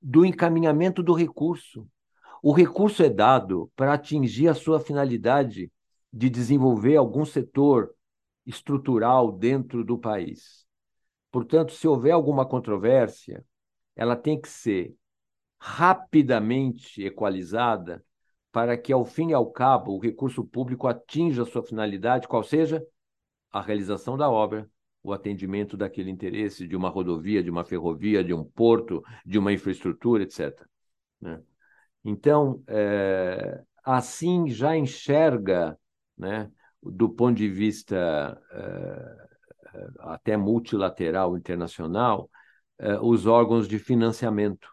do 0.00 0.24
encaminhamento 0.24 1.02
do 1.02 1.14
recurso. 1.14 1.86
O 2.42 2.52
recurso 2.52 3.02
é 3.02 3.10
dado 3.10 3.70
para 3.76 3.94
atingir 3.94 4.48
a 4.48 4.54
sua 4.54 4.80
finalidade 4.80 5.70
de 6.12 6.30
desenvolver 6.30 6.96
algum 6.96 7.24
setor 7.24 7.94
estrutural 8.50 9.32
dentro 9.32 9.84
do 9.84 9.96
país. 9.96 10.66
Portanto, 11.30 11.72
se 11.72 11.86
houver 11.88 12.10
alguma 12.10 12.44
controvérsia, 12.44 13.44
ela 13.96 14.16
tem 14.16 14.40
que 14.40 14.48
ser 14.48 14.94
rapidamente 15.58 17.02
equalizada 17.02 18.04
para 18.52 18.76
que, 18.76 18.92
ao 18.92 19.04
fim 19.04 19.30
e 19.30 19.34
ao 19.34 19.50
cabo, 19.50 19.94
o 19.94 20.00
recurso 20.00 20.44
público 20.44 20.88
atinja 20.88 21.44
sua 21.44 21.62
finalidade, 21.62 22.26
qual 22.26 22.42
seja 22.42 22.84
a 23.52 23.60
realização 23.60 24.16
da 24.16 24.28
obra, 24.28 24.68
o 25.02 25.12
atendimento 25.12 25.76
daquele 25.76 26.10
interesse 26.10 26.66
de 26.66 26.76
uma 26.76 26.88
rodovia, 26.88 27.42
de 27.42 27.50
uma 27.50 27.64
ferrovia, 27.64 28.24
de 28.24 28.34
um 28.34 28.44
porto, 28.44 29.02
de 29.24 29.38
uma 29.38 29.52
infraestrutura, 29.52 30.24
etc. 30.24 30.60
Né? 31.20 31.40
Então, 32.04 32.62
é, 32.66 33.62
assim 33.84 34.48
já 34.48 34.76
enxerga, 34.76 35.78
né, 36.18 36.50
do 36.82 37.08
ponto 37.08 37.36
de 37.36 37.48
vista 37.48 38.40
é, 38.52 39.30
até 40.00 40.36
multilateral, 40.36 41.36
internacional, 41.36 42.30
é, 42.78 42.98
os 43.00 43.26
órgãos 43.26 43.68
de 43.68 43.78
financiamento 43.78 44.68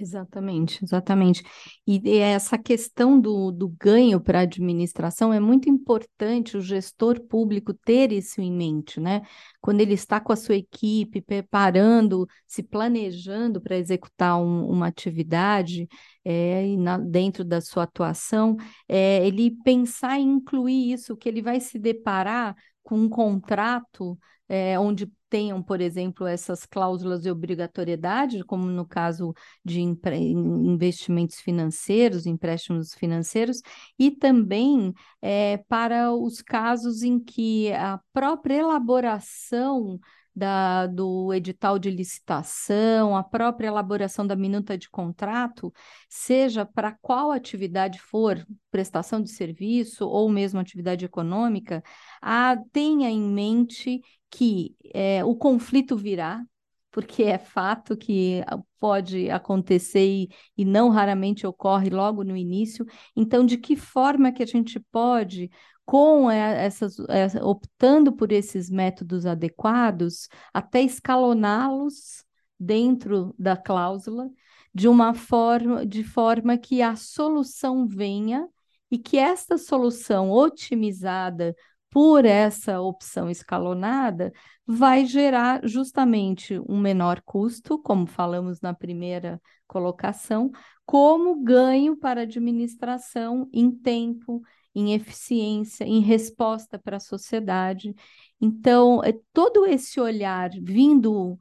Exatamente, 0.00 0.84
exatamente. 0.84 1.42
E 1.84 2.20
essa 2.20 2.56
questão 2.56 3.20
do, 3.20 3.50
do 3.50 3.68
ganho 3.68 4.20
para 4.20 4.38
a 4.40 4.42
administração 4.42 5.32
é 5.32 5.40
muito 5.40 5.68
importante 5.68 6.56
o 6.56 6.60
gestor 6.60 7.20
público 7.20 7.74
ter 7.74 8.12
isso 8.12 8.40
em 8.40 8.52
mente, 8.52 9.00
né? 9.00 9.22
Quando 9.60 9.80
ele 9.80 9.94
está 9.94 10.20
com 10.20 10.32
a 10.32 10.36
sua 10.36 10.54
equipe, 10.54 11.20
preparando, 11.20 12.28
se 12.46 12.62
planejando 12.62 13.60
para 13.60 13.76
executar 13.76 14.40
um, 14.40 14.70
uma 14.70 14.86
atividade 14.86 15.88
é, 16.24 16.76
na, 16.76 16.96
dentro 16.96 17.44
da 17.44 17.60
sua 17.60 17.82
atuação, 17.82 18.56
é, 18.88 19.26
ele 19.26 19.50
pensar 19.64 20.16
em 20.20 20.30
incluir 20.34 20.92
isso, 20.92 21.16
que 21.16 21.28
ele 21.28 21.42
vai 21.42 21.58
se 21.58 21.76
deparar 21.76 22.54
com 22.84 22.96
um 23.00 23.08
contrato 23.08 24.16
é, 24.48 24.78
onde 24.78 25.10
tenham, 25.28 25.62
por 25.62 25.80
exemplo, 25.80 26.26
essas 26.26 26.64
cláusulas 26.64 27.22
de 27.22 27.30
obrigatoriedade, 27.30 28.42
como 28.44 28.66
no 28.66 28.86
caso 28.86 29.34
de 29.64 29.80
investimentos 29.80 31.40
financeiros, 31.40 32.26
empréstimos 32.26 32.94
financeiros, 32.94 33.60
e 33.98 34.10
também 34.10 34.92
é, 35.20 35.58
para 35.68 36.12
os 36.12 36.40
casos 36.40 37.02
em 37.02 37.20
que 37.20 37.72
a 37.72 38.00
própria 38.12 38.54
elaboração 38.56 40.00
da, 40.38 40.86
do 40.86 41.34
edital 41.34 41.78
de 41.80 41.90
licitação, 41.90 43.16
a 43.16 43.24
própria 43.24 43.66
elaboração 43.66 44.24
da 44.24 44.36
minuta 44.36 44.78
de 44.78 44.88
contrato, 44.88 45.72
seja 46.08 46.64
para 46.64 46.96
qual 47.02 47.32
atividade 47.32 48.00
for, 48.00 48.46
prestação 48.70 49.20
de 49.20 49.30
serviço 49.30 50.06
ou 50.06 50.28
mesmo 50.28 50.60
atividade 50.60 51.04
econômica, 51.04 51.82
a, 52.22 52.56
tenha 52.72 53.10
em 53.10 53.20
mente 53.20 54.00
que 54.30 54.76
é, 54.94 55.24
o 55.24 55.34
conflito 55.34 55.96
virá, 55.96 56.44
porque 56.90 57.22
é 57.24 57.38
fato 57.38 57.96
que 57.96 58.42
pode 58.80 59.30
acontecer 59.30 60.06
e, 60.06 60.28
e, 60.56 60.64
não 60.64 60.88
raramente 60.88 61.46
ocorre 61.46 61.90
logo 61.90 62.24
no 62.24 62.36
início. 62.36 62.86
Então, 63.14 63.44
de 63.44 63.58
que 63.58 63.76
forma 63.76 64.32
que 64.32 64.42
a 64.42 64.46
gente 64.46 64.80
pode, 64.90 65.50
com 65.84 66.30
essas, 66.30 66.96
optando 67.42 68.12
por 68.12 68.32
esses 68.32 68.70
métodos 68.70 69.26
adequados, 69.26 70.28
até 70.52 70.82
escaloná-los 70.82 72.24
dentro 72.58 73.34
da 73.38 73.56
cláusula, 73.56 74.28
de 74.74 74.88
uma 74.88 75.14
forma, 75.14 75.86
de 75.86 76.04
forma 76.04 76.58
que 76.58 76.82
a 76.82 76.96
solução 76.96 77.86
venha 77.86 78.48
e 78.90 78.98
que 78.98 79.18
esta 79.18 79.58
solução 79.58 80.30
otimizada 80.30 81.54
por 81.90 82.24
essa 82.24 82.80
opção 82.80 83.30
escalonada, 83.30 84.32
vai 84.66 85.06
gerar 85.06 85.60
justamente 85.66 86.60
um 86.68 86.78
menor 86.78 87.22
custo, 87.22 87.78
como 87.78 88.06
falamos 88.06 88.60
na 88.60 88.74
primeira 88.74 89.40
colocação, 89.66 90.50
como 90.84 91.42
ganho 91.42 91.96
para 91.96 92.20
a 92.20 92.24
administração 92.24 93.48
em 93.52 93.70
tempo, 93.70 94.42
em 94.74 94.94
eficiência, 94.94 95.84
em 95.84 96.00
resposta 96.00 96.78
para 96.78 96.98
a 96.98 97.00
sociedade. 97.00 97.94
Então, 98.40 99.02
é 99.02 99.12
todo 99.32 99.66
esse 99.66 100.00
olhar 100.00 100.50
vindo 100.62 101.38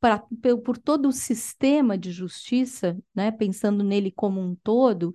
pra, 0.00 0.22
por 0.64 0.78
todo 0.78 1.08
o 1.08 1.12
sistema 1.12 1.98
de 1.98 2.12
justiça, 2.12 2.96
né, 3.14 3.30
pensando 3.30 3.82
nele 3.84 4.12
como 4.12 4.40
um 4.40 4.54
todo, 4.62 5.12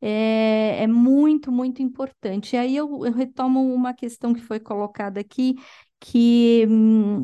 é, 0.00 0.82
é 0.82 0.86
muito, 0.86 1.52
muito 1.52 1.82
importante. 1.82 2.56
E 2.56 2.58
aí 2.58 2.76
eu, 2.76 3.04
eu, 3.04 3.12
retomo 3.12 3.72
uma 3.72 3.94
questão 3.94 4.32
que 4.32 4.40
foi 4.40 4.58
colocada 4.60 5.20
aqui, 5.20 5.56
que 6.00 6.66
hum, 6.68 7.22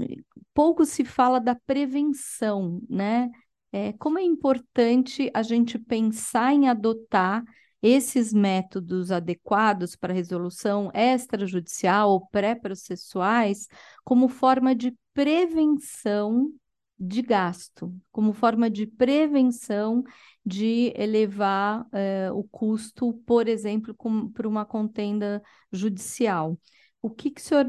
pouco 0.54 0.84
se 0.84 1.04
fala 1.04 1.40
da 1.40 1.54
prevenção, 1.54 2.80
né? 2.88 3.30
É, 3.72 3.92
como 3.94 4.18
é 4.18 4.22
importante 4.22 5.30
a 5.34 5.42
gente 5.42 5.78
pensar 5.78 6.52
em 6.54 6.68
adotar 6.68 7.44
esses 7.82 8.32
métodos 8.32 9.10
adequados 9.10 9.94
para 9.96 10.14
resolução 10.14 10.90
extrajudicial 10.94 12.10
ou 12.10 12.26
pré-processuais 12.28 13.68
como 14.02 14.28
forma 14.28 14.74
de 14.74 14.94
prevenção 15.12 16.50
de 16.98 17.20
gasto, 17.20 17.94
como 18.10 18.32
forma 18.32 18.70
de 18.70 18.86
prevenção 18.86 20.02
de 20.44 20.92
elevar 20.96 21.86
eh, 21.92 22.30
o 22.32 22.42
custo, 22.44 23.12
por 23.26 23.48
exemplo, 23.48 23.94
para 24.32 24.48
uma 24.48 24.64
contenda 24.64 25.42
judicial. 25.70 26.58
O 27.02 27.10
que, 27.10 27.30
que 27.30 27.40
o 27.40 27.44
senhor 27.44 27.66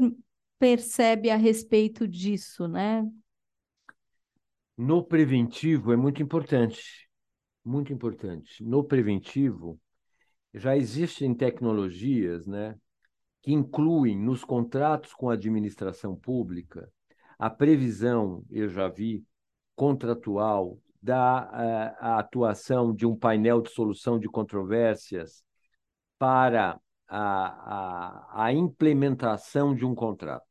percebe 0.58 1.30
a 1.30 1.36
respeito 1.36 2.08
disso, 2.08 2.66
né? 2.66 3.04
No 4.76 5.02
preventivo 5.02 5.92
é 5.92 5.96
muito 5.96 6.22
importante, 6.22 7.08
muito 7.64 7.92
importante. 7.92 8.62
No 8.62 8.82
preventivo 8.84 9.78
já 10.54 10.76
existem 10.76 11.34
tecnologias, 11.34 12.46
né, 12.46 12.74
que 13.42 13.52
incluem 13.52 14.16
nos 14.16 14.44
contratos 14.44 15.12
com 15.12 15.28
a 15.28 15.34
administração 15.34 16.16
pública 16.16 16.90
a 17.38 17.48
previsão, 17.48 18.44
eu 18.50 18.68
já 18.68 18.88
vi, 18.88 19.24
contratual 19.76 20.78
da 21.00 21.48
a, 21.50 21.64
eh, 21.64 21.96
a 22.00 22.18
atuação 22.18 22.92
de 22.92 23.06
um 23.06 23.16
painel 23.16 23.62
de 23.62 23.70
solução 23.70 24.18
de 24.18 24.28
controvérsias 24.28 25.44
para 26.18 26.80
a, 27.06 28.38
a, 28.38 28.44
a 28.46 28.52
implementação 28.52 29.74
de 29.74 29.86
um 29.86 29.94
contrato, 29.94 30.44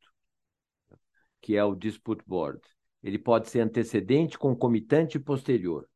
que 1.42 1.56
é 1.56 1.62
o 1.62 1.74
Dispute 1.74 2.24
Board 2.26 2.60
ele 3.02 3.18
pode 3.18 3.48
ser 3.48 3.60
antecedente, 3.60 4.38
concomitante 4.38 5.16
e 5.16 5.20
posterior, 5.20 5.88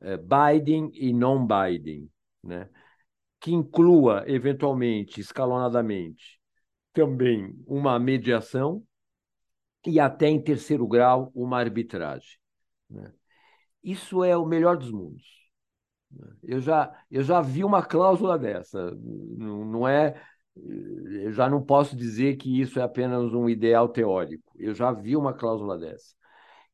é, 0.00 0.16
binding 0.16 0.90
e 0.94 1.12
non-binding, 1.12 2.08
né? 2.42 2.68
que 3.40 3.52
inclua, 3.52 4.24
eventualmente, 4.26 5.20
escalonadamente, 5.20 6.40
também 6.92 7.54
uma 7.66 7.98
mediação 7.98 8.82
e 9.86 10.00
até 10.00 10.28
em 10.28 10.42
terceiro 10.42 10.86
grau 10.86 11.30
uma 11.34 11.58
arbitragem. 11.58 12.38
Né? 12.90 13.12
Isso 13.82 14.24
é 14.24 14.36
o 14.36 14.46
melhor 14.46 14.76
dos 14.76 14.90
mundos. 14.90 15.24
Né? 16.10 16.26
Eu 16.42 16.60
já, 16.60 16.92
eu 17.10 17.22
já 17.22 17.40
vi 17.40 17.64
uma 17.64 17.82
cláusula 17.82 18.38
dessa. 18.38 18.90
Não, 18.92 19.64
não 19.64 19.88
é, 19.88 20.20
eu 20.56 21.32
já 21.32 21.48
não 21.48 21.62
posso 21.62 21.96
dizer 21.96 22.36
que 22.36 22.60
isso 22.60 22.78
é 22.80 22.82
apenas 22.82 23.32
um 23.32 23.48
ideal 23.48 23.88
teórico. 23.88 24.52
Eu 24.56 24.74
já 24.74 24.92
vi 24.92 25.16
uma 25.16 25.32
cláusula 25.32 25.78
dessa. 25.78 26.16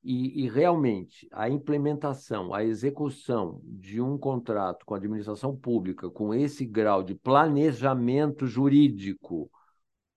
E, 0.03 0.45
e, 0.45 0.49
realmente 0.51 1.27
a 1.33 1.49
implementação, 1.49 2.53
a 2.53 2.63
execução 2.63 3.59
de 3.65 4.03
um 4.03 4.19
contrato 4.19 4.85
com 4.85 4.93
a 4.95 4.99
administração 4.99 5.57
pública 5.57 6.11
com 6.11 6.35
esse 6.35 6.67
grau 6.67 7.03
de 7.03 7.15
planejamento 7.15 8.47
jurídico 8.47 9.51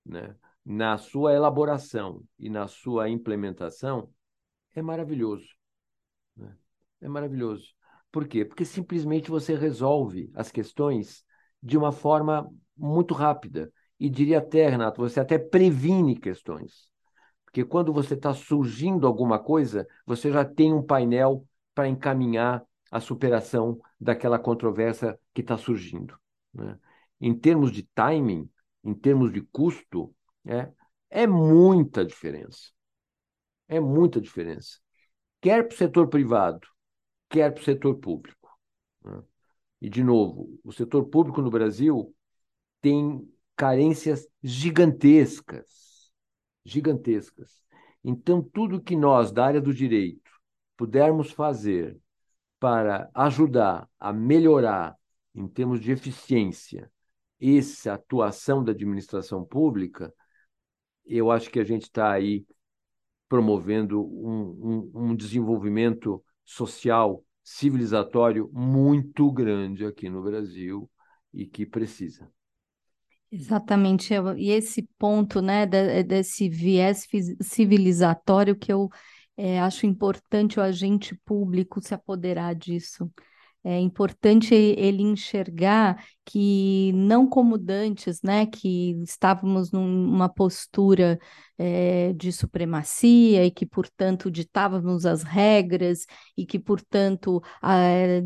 né, 0.05 0.35
na 0.69 0.97
sua 0.97 1.33
elaboração 1.33 2.21
e 2.37 2.49
na 2.49 2.67
sua 2.67 3.09
implementação 3.09 4.09
é 4.75 4.81
maravilhoso. 4.81 5.47
Né? 6.35 6.53
É 6.99 7.07
maravilhoso. 7.07 7.73
Por 8.11 8.27
quê? 8.27 8.43
Porque 8.43 8.65
simplesmente 8.65 9.29
você 9.29 9.55
resolve 9.55 10.29
as 10.33 10.51
questões 10.51 11.23
de 11.63 11.77
uma 11.77 11.93
forma 11.93 12.53
muito 12.75 13.13
rápida. 13.13 13.71
E 13.97 14.09
diria 14.09 14.39
até, 14.39 14.67
Renato, 14.67 14.99
você 14.99 15.21
até 15.21 15.39
previne 15.39 16.17
questões. 16.17 16.89
Porque 17.45 17.63
quando 17.63 17.93
você 17.93 18.15
está 18.15 18.33
surgindo 18.33 19.07
alguma 19.07 19.39
coisa, 19.39 19.87
você 20.05 20.29
já 20.29 20.43
tem 20.43 20.73
um 20.73 20.83
painel 20.83 21.47
para 21.73 21.87
encaminhar 21.87 22.61
a 22.91 22.99
superação 22.99 23.79
daquela 23.97 24.37
controvérsia 24.37 25.17
que 25.33 25.39
está 25.39 25.57
surgindo. 25.57 26.19
Né? 26.53 26.77
Em 27.21 27.33
termos 27.33 27.71
de 27.71 27.83
timing, 27.83 28.49
em 28.83 28.93
termos 28.93 29.31
de 29.31 29.41
custo, 29.41 30.13
é, 30.47 30.71
é 31.09 31.27
muita 31.27 32.05
diferença. 32.05 32.71
É 33.67 33.79
muita 33.79 34.21
diferença. 34.21 34.79
Quer 35.41 35.67
para 35.67 35.75
o 35.75 35.77
setor 35.77 36.07
privado, 36.07 36.67
quer 37.29 37.51
para 37.51 37.61
o 37.61 37.65
setor 37.65 37.95
público. 37.95 38.49
Né? 39.03 39.21
E, 39.81 39.89
de 39.89 40.03
novo, 40.03 40.59
o 40.63 40.71
setor 40.71 41.05
público 41.05 41.41
no 41.41 41.51
Brasil 41.51 42.15
tem 42.81 43.29
carências 43.55 44.27
gigantescas 44.41 45.87
gigantescas. 46.67 47.63
Então, 48.03 48.41
tudo 48.41 48.81
que 48.81 48.95
nós, 48.95 49.31
da 49.31 49.45
área 49.45 49.61
do 49.61 49.73
direito, 49.73 50.29
pudermos 50.75 51.31
fazer 51.31 51.97
para 52.59 53.09
ajudar 53.13 53.89
a 53.99 54.11
melhorar, 54.13 54.95
em 55.33 55.47
termos 55.47 55.79
de 55.79 55.91
eficiência, 55.91 56.91
essa 57.39 57.93
atuação 57.93 58.63
da 58.63 58.71
administração 58.71 59.45
pública, 59.45 60.13
eu 61.07 61.31
acho 61.31 61.49
que 61.49 61.59
a 61.59 61.63
gente 61.63 61.83
está 61.83 62.11
aí 62.11 62.45
promovendo 63.29 64.01
um, 64.01 64.91
um, 64.93 65.09
um 65.09 65.15
desenvolvimento 65.15 66.23
social, 66.45 67.23
civilizatório 67.43 68.49
muito 68.53 69.31
grande 69.31 69.85
aqui 69.85 70.09
no 70.09 70.23
Brasil 70.23 70.89
e 71.33 71.45
que 71.45 71.65
precisa. 71.65 72.29
Exatamente, 73.29 74.13
e 74.37 74.51
esse 74.51 74.83
ponto, 74.97 75.41
né, 75.41 75.65
desse 75.65 76.47
viés 76.47 77.05
civilizatório 77.41 78.55
que 78.55 78.71
eu 78.71 78.89
é, 79.35 79.59
acho 79.59 79.85
importante 79.85 80.59
o 80.59 80.63
agente 80.63 81.13
público 81.25 81.81
se 81.81 81.93
apoderar 81.93 82.55
disso. 82.55 83.11
É 83.69 83.77
importante 83.81 84.55
ele 84.55 85.03
enxergar 85.03 86.01
que 86.23 86.93
não 86.93 87.27
como 87.27 87.57
dantes, 87.57 88.21
né, 88.21 88.45
que 88.45 88.91
estávamos 89.03 89.73
numa 89.73 90.29
postura 90.29 91.19
é, 91.57 92.13
de 92.13 92.31
supremacia 92.31 93.45
e 93.45 93.51
que, 93.51 93.65
portanto, 93.65 94.31
ditávamos 94.31 95.05
as 95.05 95.21
regras 95.21 96.05
e 96.37 96.45
que, 96.45 96.57
portanto, 96.57 97.41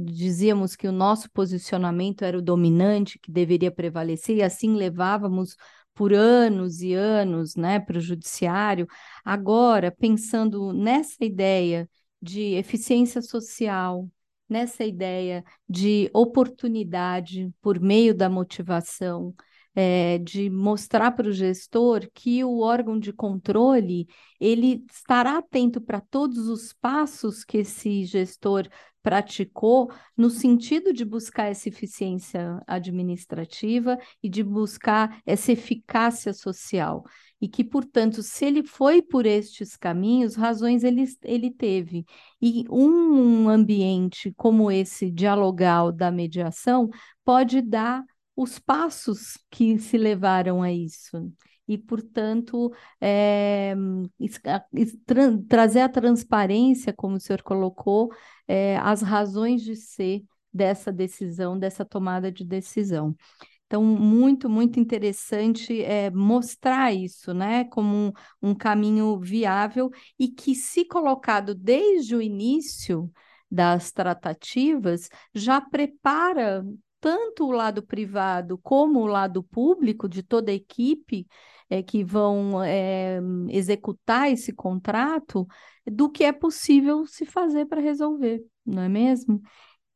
dizíamos 0.05 0.75
que 0.75 0.87
o 0.87 0.91
nosso 0.91 1.27
posicionamento 1.31 2.23
era 2.23 2.37
o 2.37 2.41
dominante, 2.41 3.17
que 3.17 3.31
deveria 3.31 3.71
prevalecer, 3.71 4.37
e 4.37 4.43
assim 4.43 4.75
levávamos 4.75 5.55
por 5.95 6.13
anos 6.13 6.81
e 6.81 6.93
anos, 6.93 7.55
né, 7.55 7.79
para 7.79 7.97
o 7.97 8.01
judiciário. 8.01 8.85
Agora, 9.25 9.91
pensando 9.91 10.71
nessa 10.71 11.25
ideia 11.25 11.89
de 12.21 12.53
eficiência 12.53 13.23
social, 13.23 14.07
nessa 14.51 14.83
ideia 14.83 15.45
de 15.67 16.11
oportunidade 16.13 17.49
por 17.61 17.79
meio 17.79 18.13
da 18.13 18.29
motivação, 18.29 19.33
é, 19.73 20.17
de 20.17 20.49
mostrar 20.49 21.11
para 21.11 21.29
o 21.29 21.31
gestor 21.31 22.05
que 22.13 22.43
o 22.43 22.59
órgão 22.59 22.99
de 22.99 23.13
controle 23.13 24.09
ele 24.41 24.83
estará 24.91 25.37
atento 25.37 25.79
para 25.79 26.01
todos 26.01 26.49
os 26.49 26.73
passos 26.73 27.45
que 27.45 27.59
esse 27.59 28.03
gestor 28.03 28.67
praticou 29.01 29.89
no 30.17 30.29
sentido 30.29 30.91
de 30.91 31.05
buscar 31.05 31.45
essa 31.45 31.69
eficiência 31.69 32.61
administrativa 32.67 33.97
e 34.21 34.27
de 34.27 34.43
buscar 34.43 35.21
essa 35.25 35.53
eficácia 35.53 36.33
social 36.33 37.05
e 37.41 37.47
que, 37.47 37.63
portanto, 37.63 38.21
se 38.21 38.45
ele 38.45 38.63
foi 38.63 39.01
por 39.01 39.25
estes 39.25 39.75
caminhos, 39.75 40.35
razões 40.35 40.83
ele, 40.83 41.03
ele 41.23 41.49
teve. 41.49 42.05
E 42.39 42.65
um 42.69 43.49
ambiente 43.49 44.31
como 44.37 44.71
esse 44.71 45.09
dialogal 45.09 45.91
da 45.91 46.11
mediação 46.11 46.89
pode 47.25 47.61
dar 47.61 48.03
os 48.35 48.59
passos 48.59 49.37
que 49.49 49.79
se 49.79 49.97
levaram 49.97 50.61
a 50.61 50.71
isso. 50.71 51.33
E, 51.67 51.77
portanto, 51.77 52.71
é, 52.99 53.73
tra 55.05 55.37
trazer 55.47 55.81
a 55.81 55.89
transparência, 55.89 56.93
como 56.93 57.15
o 57.15 57.19
senhor 57.19 57.41
colocou, 57.41 58.11
é, 58.47 58.77
as 58.77 59.01
razões 59.01 59.61
de 59.61 59.75
ser 59.75 60.23
dessa 60.53 60.91
decisão, 60.91 61.57
dessa 61.57 61.85
tomada 61.85 62.31
de 62.31 62.43
decisão. 62.43 63.15
Então, 63.71 63.85
muito, 63.85 64.49
muito 64.49 64.81
interessante 64.81 65.81
é, 65.81 66.11
mostrar 66.11 66.93
isso, 66.93 67.33
né, 67.33 67.63
como 67.63 67.95
um, 68.41 68.49
um 68.49 68.53
caminho 68.53 69.17
viável 69.17 69.89
e 70.19 70.27
que, 70.27 70.53
se 70.53 70.83
colocado 70.83 71.55
desde 71.55 72.13
o 72.13 72.21
início 72.21 73.09
das 73.49 73.89
tratativas, 73.93 75.07
já 75.33 75.61
prepara 75.61 76.65
tanto 76.99 77.45
o 77.45 77.51
lado 77.51 77.81
privado 77.81 78.57
como 78.57 78.99
o 78.99 79.07
lado 79.07 79.41
público 79.41 80.09
de 80.09 80.21
toda 80.21 80.51
a 80.51 80.53
equipe 80.53 81.25
é, 81.69 81.81
que 81.81 82.03
vão 82.03 82.61
é, 82.61 83.21
executar 83.47 84.29
esse 84.29 84.51
contrato 84.51 85.47
do 85.89 86.09
que 86.09 86.25
é 86.25 86.33
possível 86.33 87.05
se 87.07 87.25
fazer 87.25 87.67
para 87.67 87.79
resolver, 87.79 88.43
não 88.65 88.83
é 88.83 88.89
mesmo? 88.89 89.41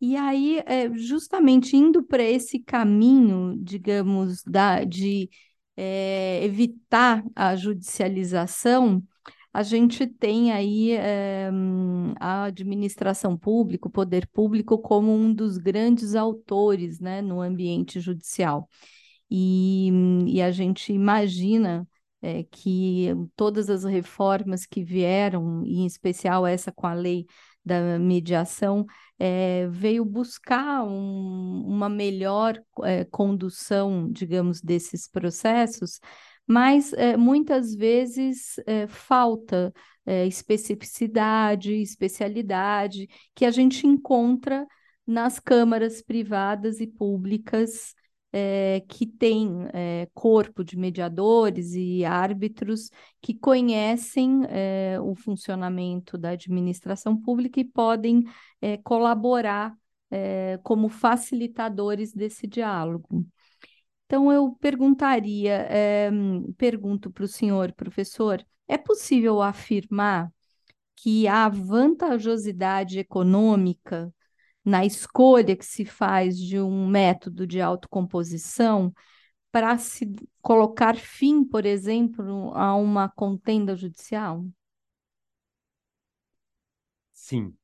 E 0.02 0.16
aí, 0.16 0.60
é, 0.66 0.90
justamente 0.98 1.76
indo 1.76 2.04
para 2.04 2.24
esse 2.24 2.60
caminho, 2.60 3.56
digamos, 3.58 4.44
da, 4.44 4.84
de 4.84 5.30
é, 5.76 6.44
evitar 6.44 7.24
a 7.36 7.56
judicialização, 7.56 9.02
a 9.54 9.64
gente 9.64 10.06
tem 10.06 10.52
aí 10.52 10.92
é, 10.92 11.50
a 12.20 12.44
administração 12.46 13.38
pública, 13.38 13.88
o 13.88 13.92
poder 13.92 14.28
público, 14.28 14.78
como 14.78 15.14
um 15.14 15.34
dos 15.34 15.58
grandes 15.58 16.14
autores 16.14 17.00
né, 17.00 17.22
no 17.22 17.42
ambiente 17.42 18.00
judicial. 18.02 18.70
E, 19.32 19.90
e 20.28 20.42
a 20.42 20.52
gente 20.52 20.92
imagina 20.94 21.88
é, 22.22 22.44
que 22.44 23.08
todas 23.36 23.70
as 23.70 23.84
reformas 23.84 24.66
que 24.66 24.84
vieram, 24.84 25.64
em 25.66 25.86
especial 25.86 26.46
essa 26.46 26.72
com 26.72 26.86
a 26.88 26.94
lei 26.94 27.26
da 27.66 27.98
mediação, 27.98 28.86
é, 29.18 29.68
veio 29.70 30.06
buscar 30.06 30.84
um, 30.84 31.64
uma 31.66 31.90
melhor 31.90 32.62
é, 32.84 33.06
condução, 33.06 34.12
digamos, 34.12 34.62
desses 34.62 35.08
processos, 35.08 36.00
mas 36.48 36.94
é, 36.94 37.18
muitas 37.18 37.74
vezes 37.74 38.56
falta 38.88 39.74
especificidade, 40.28 41.74
especialidade, 41.74 43.08
que 43.34 43.44
a 43.44 43.50
gente 43.50 43.88
encontra 43.88 44.68
nas 45.08 45.40
câmaras 45.40 46.00
privadas 46.00 46.80
e 46.80 46.86
públicas 46.86 47.96
é, 48.38 48.82
que 48.90 49.06
têm 49.06 49.66
é, 49.74 50.10
corpo 50.14 50.62
de 50.62 50.78
mediadores 50.78 51.74
e 51.74 52.04
árbitros 52.04 52.90
que 53.22 53.34
conhecem 53.34 54.42
é, 54.50 55.00
o 55.00 55.16
funcionamento 55.16 56.18
da 56.18 56.32
administração 56.32 57.16
pública 57.16 57.62
e 57.62 57.64
podem 57.64 58.26
colaborar 58.84 59.76
como 60.64 60.90
facilitadores 60.90 62.14
desse 62.14 62.48
diálogo. 62.48 63.26
Então, 64.06 64.32
eu 64.32 64.56
perguntaria, 64.60 65.68
é, 65.70 66.10
pergunto 66.58 67.12
para 67.12 67.26
o 67.26 67.28
senhor, 67.28 67.74
professor, 67.74 68.44
é 68.68 68.78
possível 68.78 69.42
afirmar 69.42 70.32
que 70.96 71.28
a 71.28 71.48
vantajosidade 71.50 72.98
econômica 72.98 74.12
na 74.66 74.84
escolha 74.84 75.56
que 75.56 75.66
se 75.66 75.86
faz 75.86 76.38
de 76.38 76.60
um 76.60 76.88
método 76.88 77.46
de 77.46 77.62
autocomposição 77.62 78.92
para 79.52 79.78
se 79.78 80.14
colocar 80.42 80.98
fim, 80.98 81.46
por 81.46 81.66
exemplo, 81.66 82.52
a 82.56 82.76
uma 82.76 83.08
contenda 83.08 83.76
judicial? 83.76 84.44
Sim, 87.14 87.56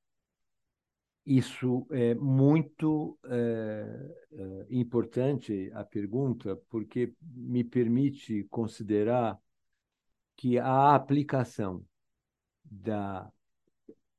isso 1.26 1.86
é 1.92 2.16
muito 2.16 3.18
é, 3.26 4.68
importante 4.70 5.72
a 5.74 5.84
pergunta, 5.84 6.56
porque 6.70 7.14
me 7.22 7.64
permite 7.64 8.44
considerar 8.50 9.38
que 10.36 10.58
a 10.58 10.96
aplicação 10.96 11.86
da 12.64 13.32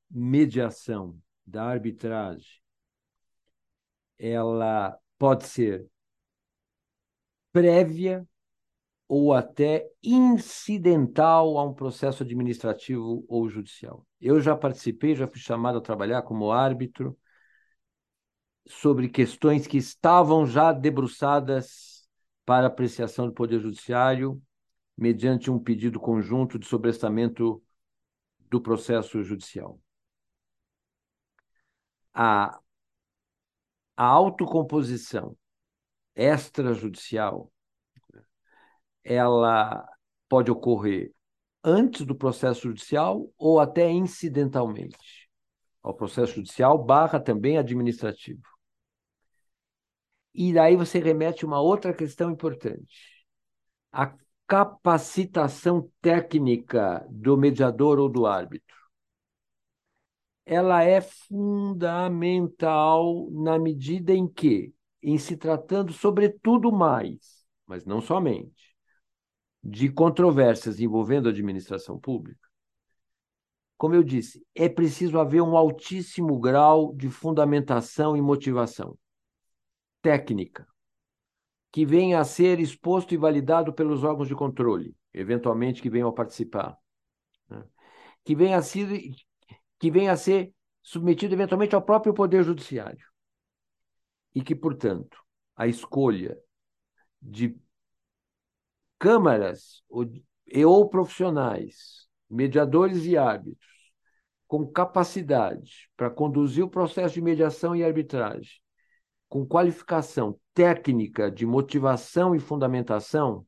mediação, 0.09 1.19
da 1.45 1.65
arbitragem, 1.65 2.62
ela 4.23 4.97
pode 5.17 5.45
ser 5.45 5.85
prévia 7.51 8.27
ou 9.07 9.33
até 9.33 9.87
incidental 10.01 11.57
a 11.57 11.63
um 11.63 11.73
processo 11.73 12.23
administrativo 12.23 13.25
ou 13.27 13.49
judicial. 13.49 14.05
Eu 14.19 14.39
já 14.41 14.55
participei, 14.55 15.15
já 15.15 15.27
fui 15.27 15.39
chamado 15.39 15.77
a 15.77 15.81
trabalhar 15.81 16.21
como 16.23 16.51
árbitro 16.51 17.17
sobre 18.67 19.09
questões 19.09 19.67
que 19.67 19.77
estavam 19.77 20.45
já 20.45 20.71
debruçadas 20.71 22.07
para 22.45 22.67
apreciação 22.67 23.27
do 23.27 23.33
Poder 23.33 23.59
Judiciário, 23.59 24.41
mediante 24.97 25.51
um 25.51 25.59
pedido 25.59 25.99
conjunto 25.99 26.57
de 26.57 26.65
sobrestamento 26.65 27.61
do 28.49 28.61
processo 28.61 29.21
judicial. 29.23 29.79
A, 32.13 32.59
a 33.95 34.05
autocomposição 34.05 35.35
extrajudicial 36.15 37.51
ela 39.03 39.85
pode 40.29 40.51
ocorrer 40.51 41.13
antes 41.63 42.05
do 42.05 42.15
processo 42.15 42.61
judicial 42.63 43.29
ou 43.37 43.59
até 43.59 43.89
incidentalmente 43.89 45.29
ao 45.81 45.93
processo 45.93 46.35
judicial 46.35 46.77
barra 46.77 47.19
também 47.19 47.57
administrativo. 47.57 48.41
E 50.33 50.53
daí 50.53 50.75
você 50.75 50.99
remete 50.99 51.45
uma 51.45 51.61
outra 51.61 51.93
questão 51.93 52.31
importante. 52.31 53.25
A 53.91 54.15
capacitação 54.47 55.89
técnica 56.01 57.05
do 57.09 57.37
mediador 57.37 57.99
ou 57.99 58.09
do 58.09 58.25
árbitro. 58.25 58.75
Ela 60.45 60.83
é 60.83 60.99
fundamental 61.01 62.09
na 63.31 63.57
medida 63.57 64.13
em 64.13 64.27
que, 64.27 64.73
em 65.01 65.17
se 65.17 65.37
tratando 65.37 65.93
sobretudo 65.93 66.71
mais, 66.71 67.45
mas 67.65 67.85
não 67.85 68.01
somente, 68.01 68.75
de 69.63 69.89
controvérsias 69.89 70.79
envolvendo 70.79 71.27
a 71.27 71.31
administração 71.31 71.97
pública, 71.97 72.43
como 73.77 73.95
eu 73.95 74.03
disse, 74.03 74.45
é 74.55 74.69
preciso 74.69 75.19
haver 75.19 75.41
um 75.41 75.57
altíssimo 75.57 76.39
grau 76.39 76.93
de 76.93 77.09
fundamentação 77.09 78.15
e 78.15 78.21
motivação 78.21 78.97
técnica, 80.01 80.65
que 81.71 81.85
venha 81.85 82.19
a 82.19 82.23
ser 82.23 82.59
exposto 82.59 83.13
e 83.13 83.17
validado 83.17 83.73
pelos 83.73 84.03
órgãos 84.03 84.27
de 84.27 84.35
controle, 84.35 84.95
eventualmente 85.13 85.81
que 85.81 85.89
venham 85.89 86.07
a 86.07 86.13
participar, 86.13 86.77
né? 87.49 87.65
que, 88.23 88.35
venha 88.35 88.57
a 88.57 88.61
ser, 88.61 88.87
que 89.83 89.91
venha 89.91 90.13
a 90.13 90.15
ser 90.15 90.55
submetido 90.81 91.35
eventualmente 91.35 91.75
ao 91.75 91.81
próprio 91.81 92.13
Poder 92.13 92.41
Judiciário. 92.41 93.05
E 94.33 94.41
que, 94.41 94.55
portanto, 94.55 95.21
a 95.57 95.67
escolha 95.67 96.39
de 97.21 97.59
câmaras 98.97 99.83
ou, 99.89 100.09
e 100.47 100.63
ou 100.63 100.87
profissionais, 100.87 102.07
mediadores 102.29 103.03
e 103.03 103.17
árbitros, 103.17 103.91
com 104.47 104.65
capacidade 104.65 105.91
para 105.97 106.09
conduzir 106.09 106.63
o 106.63 106.69
processo 106.69 107.15
de 107.15 107.21
mediação 107.21 107.75
e 107.75 107.83
arbitragem, 107.83 108.61
com 109.27 109.45
qualificação 109.45 110.39
técnica 110.53 111.29
de 111.29 111.45
motivação 111.45 112.33
e 112.33 112.39
fundamentação, 112.39 113.45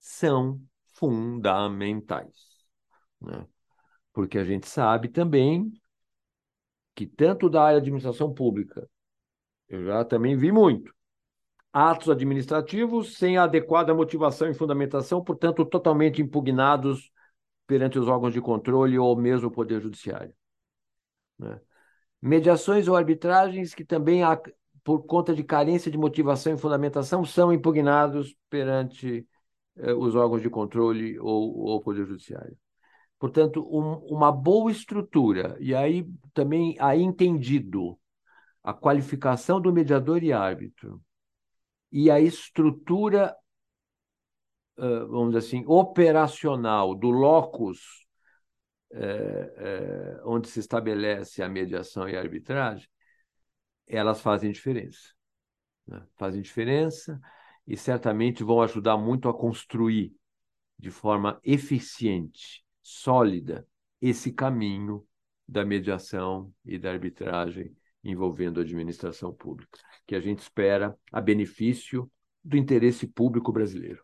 são 0.00 0.58
fundamentais. 0.86 2.64
Né? 3.20 3.46
Porque 4.12 4.38
a 4.38 4.44
gente 4.44 4.68
sabe 4.68 5.08
também 5.08 5.72
que 6.94 7.06
tanto 7.06 7.48
da 7.48 7.62
área 7.62 7.80
de 7.80 7.84
administração 7.84 8.32
pública, 8.32 8.88
eu 9.68 9.84
já 9.84 10.04
também 10.04 10.36
vi 10.36 10.52
muito, 10.52 10.94
atos 11.72 12.10
administrativos 12.10 13.16
sem 13.16 13.38
adequada 13.38 13.94
motivação 13.94 14.48
e 14.48 14.54
fundamentação, 14.54 15.24
portanto, 15.24 15.64
totalmente 15.64 16.20
impugnados 16.20 17.10
perante 17.66 17.98
os 17.98 18.06
órgãos 18.08 18.34
de 18.34 18.40
controle 18.40 18.98
ou 18.98 19.16
mesmo 19.16 19.48
o 19.48 19.50
Poder 19.50 19.80
Judiciário. 19.80 20.34
Né? 21.38 21.60
Mediações 22.20 22.86
ou 22.88 22.96
arbitragens 22.96 23.74
que 23.74 23.84
também, 23.84 24.22
por 24.84 25.04
conta 25.04 25.34
de 25.34 25.42
carência 25.42 25.90
de 25.90 25.98
motivação 25.98 26.54
e 26.54 26.58
fundamentação, 26.58 27.24
são 27.24 27.52
impugnados 27.52 28.36
perante 28.50 29.26
eh, 29.76 29.94
os 29.94 30.14
órgãos 30.14 30.42
de 30.42 30.50
controle 30.50 31.18
ou, 31.18 31.76
o 31.76 31.80
Poder 31.80 32.06
Judiciário. 32.06 32.56
Portanto, 33.22 33.64
um, 33.70 33.98
uma 34.12 34.32
boa 34.32 34.72
estrutura, 34.72 35.56
e 35.60 35.76
aí 35.76 36.04
também 36.34 36.74
aí 36.80 37.00
entendido 37.00 37.96
a 38.64 38.74
qualificação 38.74 39.60
do 39.60 39.72
mediador 39.72 40.24
e 40.24 40.32
árbitro, 40.32 41.00
e 41.92 42.10
a 42.10 42.18
estrutura, 42.18 43.32
vamos 44.76 45.34
dizer 45.34 45.38
assim, 45.38 45.64
operacional 45.68 46.96
do 46.96 47.10
locus 47.10 48.04
é, 48.90 48.98
é, 48.98 50.20
onde 50.24 50.48
se 50.48 50.58
estabelece 50.58 51.44
a 51.44 51.48
mediação 51.48 52.08
e 52.08 52.16
a 52.16 52.20
arbitragem, 52.20 52.88
elas 53.86 54.20
fazem 54.20 54.50
diferença. 54.50 55.14
Né? 55.86 56.04
Fazem 56.16 56.42
diferença 56.42 57.20
e 57.68 57.76
certamente 57.76 58.42
vão 58.42 58.60
ajudar 58.62 58.96
muito 58.96 59.28
a 59.28 59.32
construir 59.32 60.12
de 60.76 60.90
forma 60.90 61.40
eficiente, 61.44 62.61
sólida, 62.82 63.66
esse 64.00 64.32
caminho 64.32 65.06
da 65.46 65.64
mediação 65.64 66.52
e 66.64 66.78
da 66.78 66.90
arbitragem 66.90 67.74
envolvendo 68.04 68.58
a 68.58 68.62
administração 68.62 69.32
pública, 69.32 69.78
que 70.06 70.14
a 70.14 70.20
gente 70.20 70.40
espera 70.40 70.96
a 71.12 71.20
benefício 71.20 72.10
do 72.42 72.56
interesse 72.56 73.06
público 73.06 73.52
brasileiro. 73.52 74.02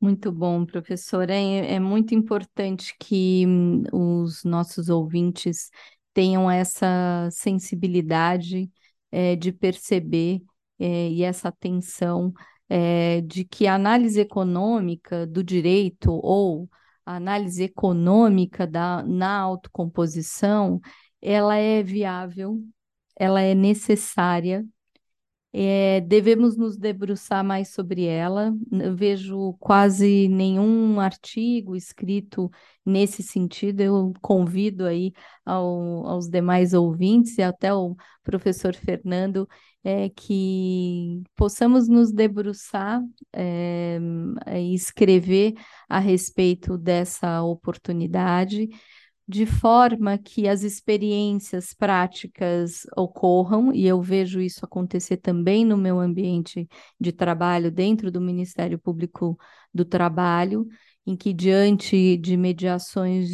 Muito 0.00 0.32
bom, 0.32 0.66
professor. 0.66 1.30
É, 1.30 1.74
é 1.74 1.78
muito 1.78 2.12
importante 2.12 2.96
que 2.98 3.46
hum, 3.46 3.84
os 3.92 4.42
nossos 4.42 4.88
ouvintes 4.88 5.70
tenham 6.12 6.50
essa 6.50 7.28
sensibilidade 7.30 8.68
é, 9.12 9.36
de 9.36 9.52
perceber 9.52 10.42
é, 10.78 11.08
e 11.08 11.22
essa 11.22 11.48
atenção 11.48 12.32
é, 12.68 13.20
de 13.20 13.44
que 13.44 13.68
a 13.68 13.76
análise 13.76 14.18
econômica 14.20 15.24
do 15.26 15.44
direito 15.44 16.10
ou 16.10 16.68
análise 17.04 17.62
econômica 17.64 18.66
da, 18.66 19.02
na 19.02 19.38
autocomposição, 19.38 20.80
ela 21.20 21.56
é 21.56 21.82
viável, 21.82 22.60
ela 23.16 23.40
é 23.40 23.54
necessária, 23.54 24.64
é, 25.54 26.00
devemos 26.00 26.56
nos 26.56 26.78
debruçar 26.78 27.44
mais 27.44 27.68
sobre 27.74 28.04
ela. 28.04 28.54
Eu 28.72 28.96
vejo 28.96 29.54
quase 29.60 30.26
nenhum 30.28 30.98
artigo 30.98 31.76
escrito 31.76 32.50
nesse 32.84 33.22
sentido. 33.22 33.80
Eu 33.82 34.12
convido 34.22 34.86
aí 34.86 35.12
ao, 35.44 36.06
aos 36.06 36.28
demais 36.28 36.72
ouvintes 36.72 37.36
e 37.36 37.42
até 37.42 37.72
o 37.74 37.94
professor 38.22 38.74
Fernando 38.74 39.46
é, 39.84 40.08
que 40.08 41.22
possamos 41.36 41.88
nos 41.88 42.12
debruçar 42.12 43.02
é, 43.32 43.98
e 44.54 44.74
escrever 44.74 45.54
a 45.88 45.98
respeito 45.98 46.78
dessa 46.78 47.42
oportunidade 47.42 48.68
de 49.26 49.46
forma 49.46 50.18
que 50.18 50.48
as 50.48 50.62
experiências 50.62 51.72
práticas 51.72 52.82
ocorram, 52.96 53.72
e 53.72 53.86
eu 53.86 54.02
vejo 54.02 54.40
isso 54.40 54.64
acontecer 54.64 55.16
também 55.16 55.64
no 55.64 55.76
meu 55.76 56.00
ambiente 56.00 56.68
de 57.00 57.12
trabalho 57.12 57.70
dentro 57.70 58.10
do 58.10 58.20
Ministério 58.20 58.78
Público 58.78 59.38
do 59.72 59.84
Trabalho, 59.84 60.66
em 61.06 61.16
que, 61.16 61.32
diante 61.32 62.16
de 62.16 62.36
mediações 62.36 63.28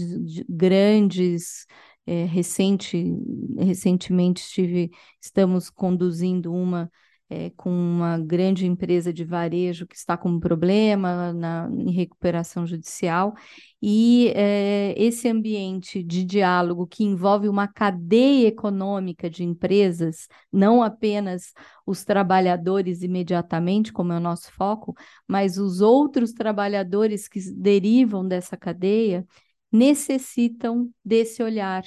grandes, 0.49 1.67
é, 2.09 2.25
recente, 2.25 3.15
recentemente 3.59 4.41
estive, 4.41 4.91
estamos 5.21 5.69
conduzindo 5.69 6.53
uma 6.53 6.91
é, 7.31 7.51
com 7.51 7.71
uma 7.71 8.19
grande 8.19 8.67
empresa 8.67 9.13
de 9.13 9.23
varejo 9.25 9.87
que 9.87 9.95
está 9.95 10.17
com 10.17 10.31
um 10.31 10.41
problema 10.41 11.33
na, 11.33 11.69
em 11.71 11.91
recuperação 11.91 12.67
judicial, 12.67 13.35
e 13.83 14.33
é, 14.35 14.95
esse 14.97 15.29
ambiente 15.29 16.03
de 16.03 16.25
diálogo 16.25 16.87
que 16.87 17.05
envolve 17.05 17.49
uma 17.49 17.69
cadeia 17.69 18.49
econômica 18.49 19.29
de 19.29 19.45
empresas, 19.45 20.27
não 20.51 20.83
apenas 20.83 21.53
os 21.87 22.05
trabalhadores 22.05 23.03
imediatamente, 23.03 23.93
como 23.93 24.13
é 24.13 24.17
o 24.17 24.21
nosso 24.21 24.51
foco, 24.53 24.95
mas 25.27 25.59
os 25.59 25.81
outros 25.83 26.33
trabalhadores 26.33 27.29
que 27.29 27.41
derivam 27.53 28.27
dessa 28.27 28.57
cadeia, 28.57 29.27
necessitam 29.71 30.91
desse 31.05 31.43
olhar, 31.43 31.85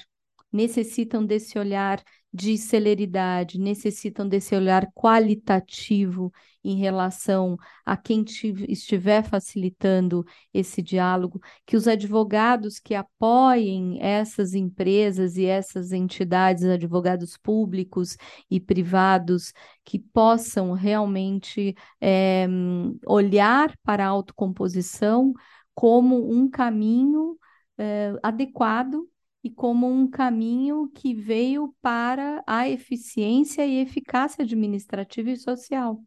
necessitam 0.52 1.26
desse 1.26 1.58
olhar 1.58 2.04
de 2.34 2.58
celeridade, 2.58 3.60
necessitam 3.60 4.28
desse 4.28 4.56
olhar 4.56 4.88
qualitativo 4.94 6.32
em 6.64 6.78
relação 6.78 7.58
a 7.86 7.98
quem 7.98 8.24
estiver 8.70 9.24
facilitando 9.24 10.24
esse 10.54 10.82
diálogo, 10.82 11.42
que 11.66 11.76
os 11.76 11.88
advogados 11.88 12.80
que 12.80 12.96
apoiem 12.96 13.98
essas 14.02 14.54
empresas 14.54 15.36
e 15.38 15.46
essas 15.46 15.92
entidades, 15.92 16.64
advogados 16.64 17.38
públicos 17.38 18.16
e 18.50 18.60
privados, 18.60 19.52
que 19.84 20.00
possam 20.00 20.72
realmente 20.74 21.76
é, 22.00 22.48
olhar 23.06 23.76
para 23.84 24.06
a 24.06 24.10
autocomposição 24.10 25.34
como 25.74 26.32
um 26.32 26.50
caminho 26.50 27.38
é, 27.78 28.14
adequado 28.22 29.11
e 29.44 29.50
como 29.50 29.88
um 29.88 30.08
caminho 30.08 30.90
que 30.94 31.14
veio 31.14 31.76
para 31.82 32.44
a 32.46 32.70
eficiência 32.70 33.66
e 33.66 33.80
eficácia 33.80 34.44
administrativa 34.44 35.32
e 35.32 35.38
social. 35.38 36.04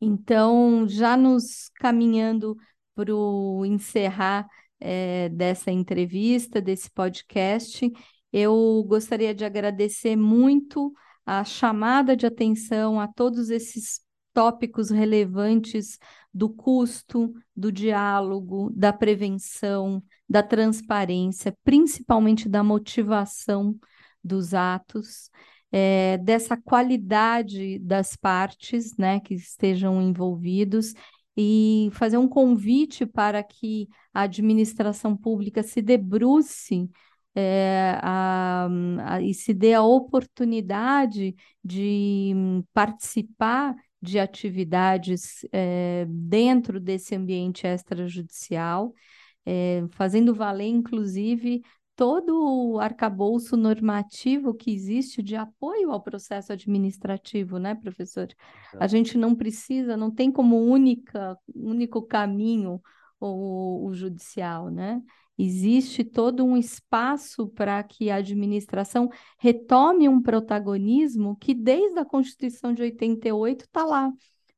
Então, 0.00 0.86
já 0.88 1.16
nos 1.16 1.70
caminhando 1.76 2.56
para 2.94 3.14
o 3.14 3.64
encerrar 3.64 4.48
é, 4.80 5.28
dessa 5.28 5.70
entrevista, 5.70 6.60
desse 6.60 6.90
podcast, 6.90 7.88
eu 8.32 8.84
gostaria 8.88 9.32
de 9.34 9.44
agradecer 9.44 10.16
muito 10.16 10.92
a 11.24 11.44
chamada 11.44 12.16
de 12.16 12.26
atenção 12.26 13.00
a 13.00 13.06
todos 13.06 13.48
esses 13.48 14.00
tópicos 14.32 14.90
relevantes 14.90 15.98
do 16.32 16.48
custo, 16.48 17.34
do 17.54 17.70
diálogo, 17.70 18.70
da 18.74 18.92
prevenção, 18.92 20.02
da 20.28 20.42
transparência, 20.42 21.56
principalmente 21.62 22.48
da 22.48 22.62
motivação 22.62 23.76
dos 24.24 24.54
atos, 24.54 25.30
é, 25.70 26.18
dessa 26.18 26.56
qualidade 26.56 27.78
das 27.78 28.16
partes 28.16 28.96
né, 28.96 29.20
que 29.20 29.34
estejam 29.34 30.00
envolvidos 30.00 30.94
e 31.36 31.88
fazer 31.92 32.18
um 32.18 32.28
convite 32.28 33.06
para 33.06 33.42
que 33.42 33.88
a 34.12 34.22
administração 34.22 35.16
pública 35.16 35.62
se 35.62 35.80
debruce 35.80 36.90
é, 37.34 37.98
a, 38.02 38.68
a, 39.04 39.22
e 39.22 39.32
se 39.32 39.54
dê 39.54 39.72
a 39.72 39.82
oportunidade 39.82 41.34
de 41.64 42.34
participar 42.74 43.74
de 44.02 44.18
atividades 44.18 45.46
é, 45.52 46.04
dentro 46.08 46.80
desse 46.80 47.14
ambiente 47.14 47.66
extrajudicial, 47.66 48.92
é, 49.46 49.84
fazendo 49.92 50.34
valer, 50.34 50.66
inclusive, 50.66 51.62
todo 51.94 52.72
o 52.72 52.80
arcabouço 52.80 53.56
normativo 53.56 54.54
que 54.54 54.72
existe 54.72 55.22
de 55.22 55.36
apoio 55.36 55.92
ao 55.92 56.02
processo 56.02 56.52
administrativo, 56.52 57.58
né, 57.58 57.76
professor? 57.76 58.26
A 58.80 58.88
gente 58.88 59.16
não 59.16 59.34
precisa, 59.36 59.96
não 59.96 60.10
tem 60.10 60.32
como 60.32 60.58
única, 60.58 61.38
único 61.54 62.02
caminho 62.02 62.80
o, 63.20 63.86
o 63.86 63.94
judicial, 63.94 64.68
né? 64.68 65.00
Existe 65.38 66.04
todo 66.04 66.44
um 66.44 66.56
espaço 66.56 67.48
para 67.48 67.82
que 67.82 68.10
a 68.10 68.16
administração 68.16 69.08
retome 69.38 70.08
um 70.08 70.20
protagonismo 70.20 71.36
que, 71.36 71.54
desde 71.54 71.98
a 71.98 72.04
Constituição 72.04 72.72
de 72.72 72.82
88, 72.82 73.64
está 73.64 73.84
lá 73.84 74.12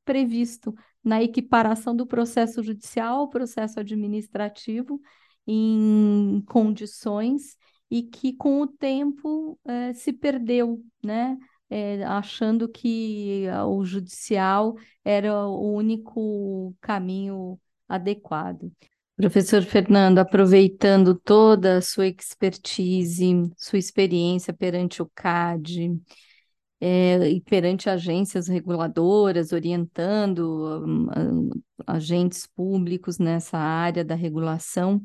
previsto 0.04 0.74
na 1.02 1.22
equiparação 1.22 1.94
do 1.94 2.06
processo 2.06 2.62
judicial 2.62 3.20
ao 3.20 3.28
processo 3.28 3.78
administrativo 3.80 5.00
em 5.46 6.42
condições 6.46 7.56
e 7.90 8.02
que, 8.02 8.32
com 8.32 8.62
o 8.62 8.66
tempo, 8.66 9.58
eh, 9.64 9.92
se 9.94 10.12
perdeu, 10.12 10.82
né? 11.02 11.38
É, 11.70 12.04
achando 12.04 12.68
que 12.68 13.46
o 13.66 13.84
judicial 13.84 14.76
era 15.04 15.46
o 15.46 15.72
único 15.72 16.74
caminho 16.80 17.58
adequado. 17.88 18.70
Professor 19.16 19.62
Fernando, 19.62 20.18
aproveitando 20.18 21.14
toda 21.14 21.78
a 21.78 21.80
sua 21.82 22.08
expertise, 22.08 23.48
sua 23.56 23.78
experiência 23.78 24.52
perante 24.52 25.00
o 25.00 25.06
CAD 25.14 26.00
é, 26.80 27.28
e 27.30 27.40
perante 27.40 27.88
agências 27.88 28.48
reguladoras, 28.48 29.52
orientando 29.52 30.84
um, 30.84 31.50
agentes 31.86 32.46
públicos 32.46 33.18
nessa 33.18 33.56
área 33.56 34.04
da 34.04 34.16
regulação, 34.16 35.00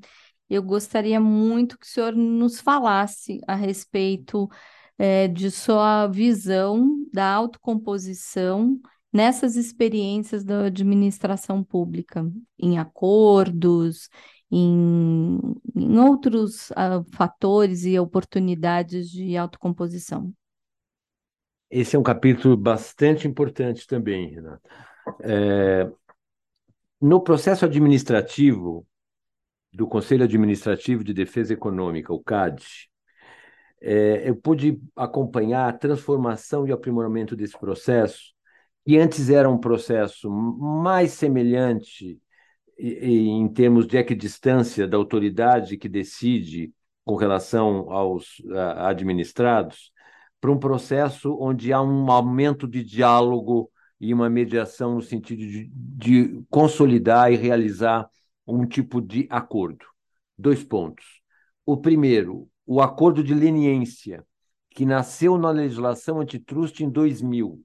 eu 0.49 0.63
gostaria 0.63 1.19
muito 1.19 1.77
que 1.77 1.85
o 1.85 1.89
senhor 1.89 2.15
nos 2.15 2.59
falasse 2.59 3.39
a 3.47 3.53
respeito 3.53 4.49
é, 4.97 5.27
de 5.27 5.51
sua 5.51 6.07
visão 6.07 7.05
da 7.13 7.31
autocomposição 7.31 8.79
nessas 9.11 9.55
experiências 9.55 10.43
da 10.43 10.65
administração 10.65 11.63
pública, 11.63 12.29
em 12.57 12.77
acordos, 12.77 14.09
em, 14.51 15.39
em 15.75 15.99
outros 15.99 16.69
uh, 16.71 17.03
fatores 17.13 17.85
e 17.85 17.99
oportunidades 17.99 19.09
de 19.09 19.35
autocomposição. 19.37 20.33
Esse 21.69 21.95
é 21.95 21.99
um 21.99 22.03
capítulo 22.03 22.57
bastante 22.57 23.27
importante 23.27 23.85
também, 23.85 24.33
Renata. 24.33 24.69
É, 25.21 25.89
no 26.99 27.21
processo 27.21 27.63
administrativo 27.65 28.85
do 29.71 29.87
Conselho 29.87 30.23
Administrativo 30.23 31.03
de 31.03 31.13
Defesa 31.13 31.53
Econômica, 31.53 32.11
o 32.11 32.19
CAD, 32.19 32.89
é, 33.81 34.27
eu 34.27 34.35
pude 34.35 34.81
acompanhar 34.95 35.69
a 35.69 35.73
transformação 35.73 36.67
e 36.67 36.71
aprimoramento 36.71 37.35
desse 37.35 37.57
processo 37.57 38.33
que 38.89 38.97
antes 38.97 39.29
era 39.29 39.47
um 39.47 39.59
processo 39.59 40.31
mais 40.31 41.11
semelhante 41.11 42.19
em 42.75 43.47
termos 43.49 43.85
de 43.85 43.95
equidistância 43.97 44.87
da 44.87 44.97
autoridade 44.97 45.77
que 45.77 45.87
decide 45.87 46.73
com 47.05 47.15
relação 47.15 47.91
aos 47.91 48.41
administrados, 48.77 49.91
para 50.41 50.49
um 50.49 50.57
processo 50.57 51.37
onde 51.39 51.71
há 51.71 51.79
um 51.79 52.09
aumento 52.09 52.67
de 52.67 52.83
diálogo 52.83 53.69
e 54.01 54.11
uma 54.11 54.27
mediação 54.27 54.95
no 54.95 55.03
sentido 55.03 55.41
de, 55.41 55.69
de 55.71 56.43
consolidar 56.49 57.31
e 57.31 57.35
realizar 57.35 58.09
um 58.47 58.65
tipo 58.65 58.99
de 58.99 59.27
acordo. 59.29 59.85
Dois 60.35 60.63
pontos. 60.63 61.05
O 61.63 61.77
primeiro, 61.77 62.49
o 62.65 62.81
acordo 62.81 63.23
de 63.23 63.35
leniência, 63.35 64.25
que 64.71 64.83
nasceu 64.83 65.37
na 65.37 65.51
legislação 65.51 66.19
antitrust 66.19 66.79
em 66.83 66.89
2000 66.89 67.63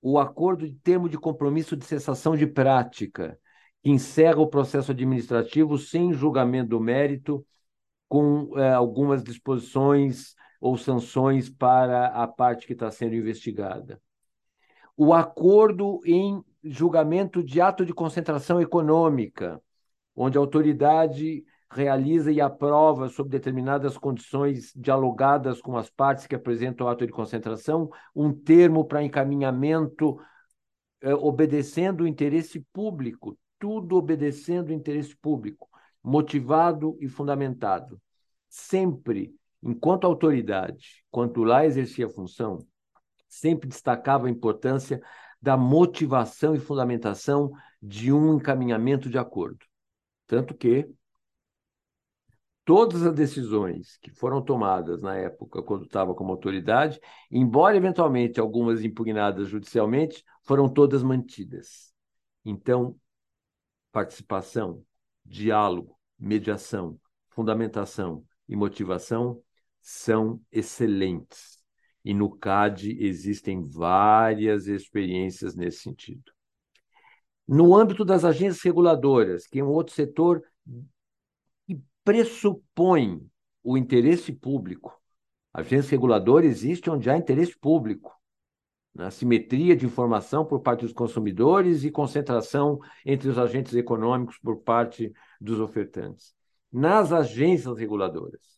o 0.00 0.18
acordo 0.18 0.66
de 0.66 0.74
termo 0.74 1.08
de 1.08 1.18
compromisso 1.18 1.76
de 1.76 1.84
cessação 1.84 2.36
de 2.36 2.46
prática, 2.46 3.38
que 3.82 3.90
encerra 3.90 4.40
o 4.40 4.48
processo 4.48 4.92
administrativo 4.92 5.78
sem 5.78 6.12
julgamento 6.12 6.70
do 6.70 6.80
mérito, 6.80 7.46
com 8.08 8.56
é, 8.58 8.72
algumas 8.72 9.22
disposições 9.22 10.34
ou 10.60 10.76
sanções 10.76 11.50
para 11.50 12.06
a 12.06 12.26
parte 12.26 12.66
que 12.66 12.72
está 12.72 12.90
sendo 12.90 13.14
investigada. 13.14 14.00
O 14.96 15.12
acordo 15.12 16.00
em 16.04 16.42
julgamento 16.64 17.42
de 17.42 17.60
ato 17.60 17.84
de 17.84 17.92
concentração 17.92 18.60
econômica, 18.60 19.60
onde 20.14 20.38
a 20.38 20.40
autoridade 20.40 21.44
realiza 21.70 22.30
e 22.30 22.40
aprova, 22.40 23.08
sob 23.08 23.28
determinadas 23.28 23.98
condições 23.98 24.72
dialogadas 24.74 25.60
com 25.60 25.76
as 25.76 25.90
partes 25.90 26.26
que 26.26 26.34
apresentam 26.34 26.86
o 26.86 26.90
ato 26.90 27.06
de 27.06 27.12
concentração, 27.12 27.90
um 28.14 28.32
termo 28.32 28.84
para 28.84 29.02
encaminhamento 29.02 30.18
eh, 31.00 31.14
obedecendo 31.14 32.04
o 32.04 32.06
interesse 32.06 32.60
público, 32.72 33.36
tudo 33.58 33.96
obedecendo 33.96 34.70
o 34.70 34.72
interesse 34.72 35.16
público, 35.16 35.68
motivado 36.02 36.96
e 37.00 37.08
fundamentado. 37.08 38.00
Sempre, 38.48 39.34
enquanto 39.62 40.04
autoridade, 40.04 41.04
quanto 41.10 41.42
lá 41.42 41.66
exercia 41.66 42.06
a 42.06 42.10
função, 42.10 42.58
sempre 43.28 43.68
destacava 43.68 44.26
a 44.26 44.30
importância 44.30 45.00
da 45.42 45.56
motivação 45.56 46.54
e 46.54 46.60
fundamentação 46.60 47.52
de 47.82 48.12
um 48.12 48.36
encaminhamento 48.36 49.10
de 49.10 49.18
acordo. 49.18 49.58
Tanto 50.26 50.54
que 50.54 50.88
todas 52.66 53.06
as 53.06 53.14
decisões 53.14 53.96
que 53.98 54.10
foram 54.10 54.42
tomadas 54.42 55.00
na 55.00 55.16
época, 55.16 55.62
quando 55.62 55.84
estava 55.84 56.12
como 56.12 56.32
autoridade, 56.32 57.00
embora 57.30 57.76
eventualmente 57.76 58.40
algumas 58.40 58.82
impugnadas 58.84 59.48
judicialmente, 59.48 60.24
foram 60.42 60.68
todas 60.68 61.00
mantidas. 61.00 61.94
Então, 62.44 62.96
participação, 63.92 64.84
diálogo, 65.24 65.96
mediação, 66.18 66.98
fundamentação 67.28 68.24
e 68.48 68.56
motivação 68.56 69.40
são 69.80 70.42
excelentes. 70.50 71.62
E 72.04 72.12
no 72.12 72.36
CAD 72.36 72.98
existem 73.00 73.62
várias 73.62 74.66
experiências 74.66 75.54
nesse 75.54 75.82
sentido. 75.82 76.32
No 77.46 77.76
âmbito 77.76 78.04
das 78.04 78.24
agências 78.24 78.62
reguladoras, 78.62 79.46
que 79.46 79.60
é 79.60 79.64
um 79.64 79.68
outro 79.68 79.94
setor 79.94 80.42
pressupõe 82.06 83.20
o 83.64 83.76
interesse 83.76 84.32
público. 84.32 84.96
A 85.52 85.60
agência 85.60 85.90
reguladora 85.90 86.46
existe 86.46 86.88
onde 86.88 87.10
há 87.10 87.16
interesse 87.16 87.58
público, 87.58 88.14
na 88.94 89.10
simetria 89.10 89.74
de 89.74 89.86
informação 89.86 90.44
por 90.44 90.60
parte 90.60 90.82
dos 90.82 90.92
consumidores 90.92 91.82
e 91.82 91.90
concentração 91.90 92.78
entre 93.04 93.28
os 93.28 93.36
agentes 93.36 93.74
econômicos 93.74 94.38
por 94.38 94.58
parte 94.62 95.12
dos 95.40 95.58
ofertantes. 95.58 96.32
Nas 96.72 97.12
agências 97.12 97.76
reguladoras, 97.76 98.56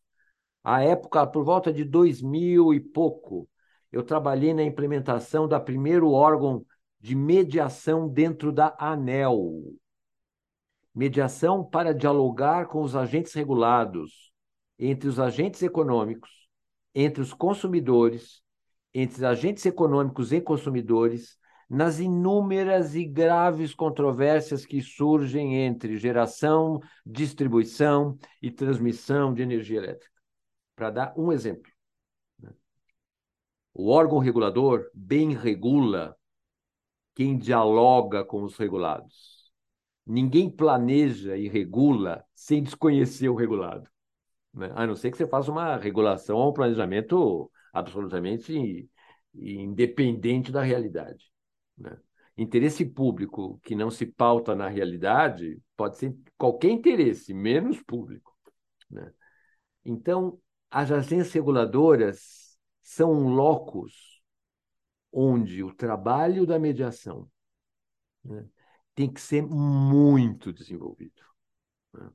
à 0.62 0.82
época, 0.82 1.26
por 1.26 1.42
volta 1.42 1.72
de 1.72 1.84
2000 1.84 2.74
e 2.74 2.80
pouco, 2.80 3.48
eu 3.90 4.02
trabalhei 4.02 4.52
na 4.52 4.62
implementação 4.62 5.48
da 5.48 5.58
primeiro 5.58 6.10
órgão 6.10 6.66
de 7.00 7.14
mediação 7.14 8.06
dentro 8.06 8.52
da 8.52 8.76
ANEL, 8.78 9.62
mediação 10.98 11.64
para 11.64 11.94
dialogar 11.94 12.66
com 12.66 12.82
os 12.82 12.96
agentes 12.96 13.32
regulados, 13.32 14.32
entre 14.76 15.08
os 15.08 15.20
agentes 15.20 15.62
econômicos, 15.62 16.28
entre 16.92 17.22
os 17.22 17.32
consumidores, 17.32 18.42
entre 18.92 19.24
agentes 19.24 19.64
econômicos 19.64 20.32
e 20.32 20.40
consumidores, 20.40 21.38
nas 21.70 22.00
inúmeras 22.00 22.96
e 22.96 23.04
graves 23.04 23.72
controvérsias 23.72 24.66
que 24.66 24.82
surgem 24.82 25.58
entre 25.58 25.96
geração, 25.98 26.80
distribuição 27.06 28.18
e 28.42 28.50
transmissão 28.50 29.32
de 29.32 29.42
energia 29.42 29.78
elétrica. 29.78 30.18
Para 30.74 30.90
dar 30.90 31.14
um 31.16 31.30
exemplo. 31.30 31.70
Né? 32.40 32.50
O 33.72 33.88
órgão 33.88 34.18
regulador 34.18 34.90
bem 34.92 35.32
regula 35.32 36.16
quem 37.14 37.38
dialoga 37.38 38.24
com 38.24 38.42
os 38.42 38.56
regulados 38.56 39.37
ninguém 40.08 40.50
planeja 40.50 41.36
e 41.36 41.48
regula 41.48 42.24
sem 42.34 42.62
desconhecer 42.62 43.28
o 43.28 43.34
regulado. 43.34 43.88
Né? 44.54 44.72
A 44.74 44.86
não 44.86 44.96
ser 44.96 45.10
que 45.10 45.18
você 45.18 45.26
faça 45.26 45.50
uma 45.50 45.76
regulação 45.76 46.36
ou 46.38 46.50
um 46.50 46.52
planejamento 46.52 47.50
absolutamente 47.72 48.88
independente 49.34 50.50
da 50.50 50.62
realidade. 50.62 51.30
Né? 51.76 51.96
Interesse 52.36 52.84
público 52.86 53.60
que 53.62 53.74
não 53.74 53.90
se 53.90 54.06
pauta 54.06 54.54
na 54.54 54.68
realidade 54.68 55.60
pode 55.76 55.98
ser 55.98 56.16
qualquer 56.38 56.70
interesse, 56.70 57.34
menos 57.34 57.82
público. 57.82 58.34
Né? 58.90 59.12
Então, 59.84 60.40
as 60.70 60.90
agências 60.90 61.32
reguladoras 61.32 62.58
são 62.80 63.12
um 63.12 63.28
locus 63.28 64.22
onde 65.12 65.62
o 65.62 65.74
trabalho 65.74 66.46
da 66.46 66.58
mediação 66.58 67.28
né, 68.24 68.46
tem 68.98 69.08
que 69.08 69.20
ser 69.20 69.46
muito 69.46 70.52
desenvolvido 70.52 71.22
né? 71.94 72.10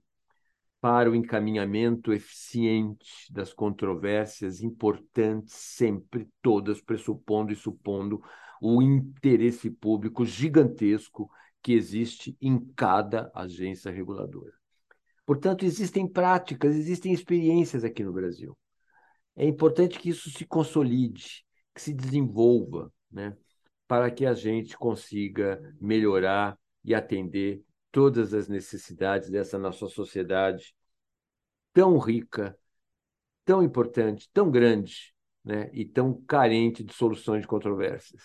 para 0.82 1.10
o 1.10 1.16
encaminhamento 1.16 2.12
eficiente 2.12 3.32
das 3.32 3.54
controvérsias 3.54 4.62
importantes, 4.62 5.54
sempre 5.54 6.28
todas 6.42 6.82
pressupondo 6.82 7.54
e 7.54 7.56
supondo 7.56 8.22
o 8.62 8.82
interesse 8.82 9.72
público 9.72 10.26
gigantesco 10.26 11.32
que 11.62 11.72
existe 11.72 12.36
em 12.42 12.60
cada 12.76 13.32
agência 13.34 13.90
reguladora. 13.90 14.52
Portanto, 15.26 15.64
existem 15.64 16.06
práticas, 16.06 16.76
existem 16.76 17.14
experiências 17.14 17.86
aqui 17.86 18.04
no 18.04 18.12
Brasil. 18.12 18.58
É 19.38 19.46
importante 19.46 19.98
que 19.98 20.10
isso 20.10 20.30
se 20.30 20.46
consolide, 20.46 21.46
que 21.74 21.82
se 21.82 21.94
desenvolva, 21.94 22.92
né, 23.10 23.38
para 23.88 24.12
que 24.12 24.26
a 24.26 24.34
gente 24.34 24.78
consiga 24.78 25.62
melhorar 25.80 26.58
e 26.84 26.94
atender 26.94 27.64
todas 27.92 28.34
as 28.34 28.48
necessidades 28.48 29.30
dessa 29.30 29.58
nossa 29.58 29.88
sociedade 29.88 30.76
tão 31.72 31.98
rica, 31.98 32.58
tão 33.46 33.64
importante, 33.64 34.30
tão 34.34 34.50
grande, 34.50 35.14
né, 35.44 35.70
e 35.74 35.86
tão 35.86 36.22
carente 36.22 36.84
de 36.84 36.94
soluções 36.94 37.42
de 37.42 37.48
controvérsias. 37.48 38.24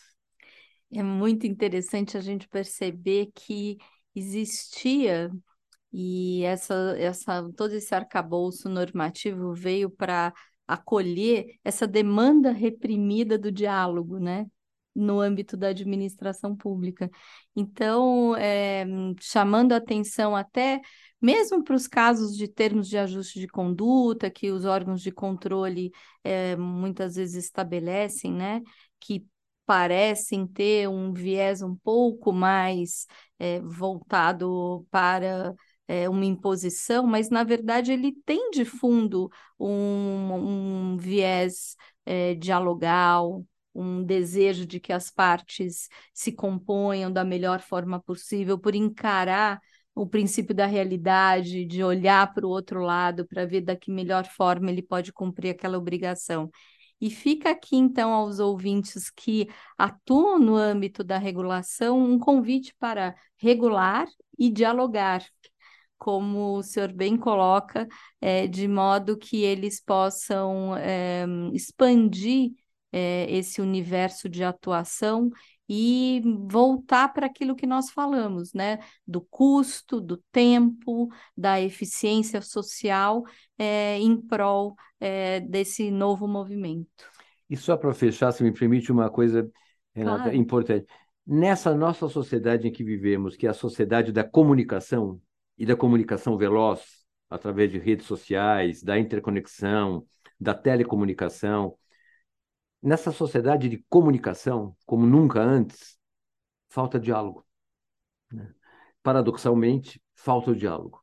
É 0.90 1.02
muito 1.02 1.46
interessante 1.46 2.16
a 2.16 2.20
gente 2.20 2.48
perceber 2.48 3.30
que 3.34 3.76
existia 4.14 5.30
e 5.92 6.42
essa, 6.44 6.94
essa 6.98 7.50
todo 7.56 7.72
esse 7.72 7.94
arcabouço 7.94 8.68
normativo 8.68 9.54
veio 9.54 9.90
para 9.90 10.32
acolher 10.66 11.59
essa 11.64 11.86
demanda 11.86 12.52
reprimida 12.52 13.38
do 13.38 13.50
diálogo, 13.50 14.18
né? 14.18 14.46
No 14.99 15.20
âmbito 15.20 15.57
da 15.57 15.68
administração 15.68 16.57
pública. 16.57 17.11
Então, 17.55 18.34
é, 18.36 18.84
chamando 19.20 19.72
atenção 19.72 20.34
até 20.34 20.80
mesmo 21.20 21.64
para 21.64 21.74
os 21.74 21.86
casos 21.86 22.36
de 22.36 22.46
termos 22.49 22.88
de 22.88 22.96
ajuste 22.96 23.40
de 23.40 23.49
conduta 23.49 24.30
que 24.30 24.51
os 24.51 24.64
órgãos 24.64 25.03
de 25.03 25.11
controle 25.11 25.90
é, 26.22 26.57
muitas 26.57 27.16
vezes 27.16 27.44
estabelecem, 27.44 28.32
né, 28.32 28.61
que 29.01 29.26
parecem 29.66 30.46
ter 30.46 30.88
um 30.88 31.12
viés 31.12 31.61
um 31.61 31.76
pouco 31.76 32.32
mais 32.32 33.07
é, 33.38 33.61
voltado 33.61 34.86
para 34.90 35.55
é, 35.86 36.09
uma 36.09 36.24
imposição, 36.24 37.07
mas 37.07 37.28
na 37.30 37.44
verdade 37.44 37.92
ele 37.92 38.12
tem 38.24 38.51
de 38.51 38.64
fundo 38.64 39.30
um, 39.59 40.92
um 40.92 40.96
viés 40.96 41.76
dialogal, 42.38 43.44
um 43.75 44.03
desejo 44.03 44.66
de 44.66 44.81
que 44.81 44.93
as 44.93 45.11
partes 45.11 45.89
se 46.12 46.33
componham 46.33 47.12
da 47.12 47.25
melhor 47.25 47.61
forma 47.61 48.01
possível, 48.01 48.59
por 48.59 48.75
encarar 48.75 49.61
o 49.95 50.07
princípio 50.07 50.55
da 50.55 50.66
realidade, 50.66 51.64
de 51.64 51.83
olhar 51.83 52.33
para 52.33 52.47
o 52.47 52.51
outro 52.51 52.81
lado 52.81 53.27
para 53.27 53.45
ver 53.45 53.62
da 53.62 53.77
que 53.77 53.91
melhor 53.91 54.27
forma 54.27 54.71
ele 54.71 54.83
pode 54.83 55.12
cumprir 55.12 55.51
aquela 55.51 55.79
obrigação. 55.79 56.51
E 57.01 57.11
fica 57.11 57.51
aqui, 57.51 57.77
então, 57.77 58.12
aos 58.12 58.41
ouvintes 58.41 59.11
que 59.11 59.49
atuam 59.77 60.39
no 60.39 60.57
âmbito 60.57 61.05
da 61.05 61.16
regulação, 61.16 61.99
um 62.01 62.19
convite 62.19 62.75
para 62.79 63.14
regular 63.37 64.07
e 64.37 64.51
dialogar, 64.51 65.25
como 65.97 66.57
o 66.59 66.62
senhor 66.62 66.93
bem 66.93 67.16
coloca, 67.16 67.87
é, 68.21 68.47
de 68.47 68.66
modo 68.69 69.16
que 69.16 69.43
eles 69.43 69.81
possam 69.81 70.77
é, 70.77 71.25
expandir 71.53 72.53
é, 72.93 73.26
esse 73.30 73.61
universo 73.61 74.28
de 74.28 74.43
atuação 74.43 75.30
e 75.68 76.22
voltar 76.49 77.12
para 77.12 77.26
aquilo 77.26 77.55
que 77.55 77.66
nós 77.66 77.91
falamos, 77.91 78.55
né? 78.55 78.78
Do 79.07 79.20
custo, 79.20 80.01
do 80.01 80.16
tempo, 80.32 81.09
da 81.36 81.61
eficiência 81.61 82.41
social 82.41 83.22
é, 83.59 83.99
em 83.99 84.18
prol 84.18 84.74
é, 84.99 85.41
desse 85.41 85.91
novo 85.91 86.26
movimento. 86.26 86.89
E 87.51 87.57
só 87.57 87.76
para 87.76 87.93
fechar, 87.93 88.32
se 88.32 88.43
me 88.43 88.53
permite 88.53 88.91
uma 88.91 89.11
coisa, 89.11 89.51
Renata, 89.95 90.24
claro. 90.24 90.36
importante. 90.36 90.86
nessa 91.26 91.74
nossa 91.74 92.09
sociedade 92.09 92.66
em 92.66 92.72
que 92.72 92.82
vivemos, 92.82 93.36
que 93.36 93.47
é 93.47 93.51
a 93.51 93.55
sociedade 93.55 94.11
da 94.12 94.24
comunicação 94.24 95.20
e 95.59 95.66
da 95.66 95.76
comunicação 95.76 96.39
veloz, 96.39 97.05
através 97.28 97.70
de 97.70 97.78
redes 97.78 98.07
sociais, 98.07 98.82
da 98.82 98.99
interconexão, 98.99 100.07
da 100.41 100.55
telecomunicação, 100.55 101.76
nessa 102.83 103.11
sociedade 103.11 103.68
de 103.68 103.85
comunicação, 103.89 104.76
como 104.87 105.07
nunca 105.07 105.41
antes, 105.41 105.99
falta 106.68 106.99
diálogo. 106.99 107.45
Né? 108.33 108.53
Paradoxalmente, 109.03 110.03
falta 110.14 110.51
o 110.51 110.57
diálogo. 110.57 111.03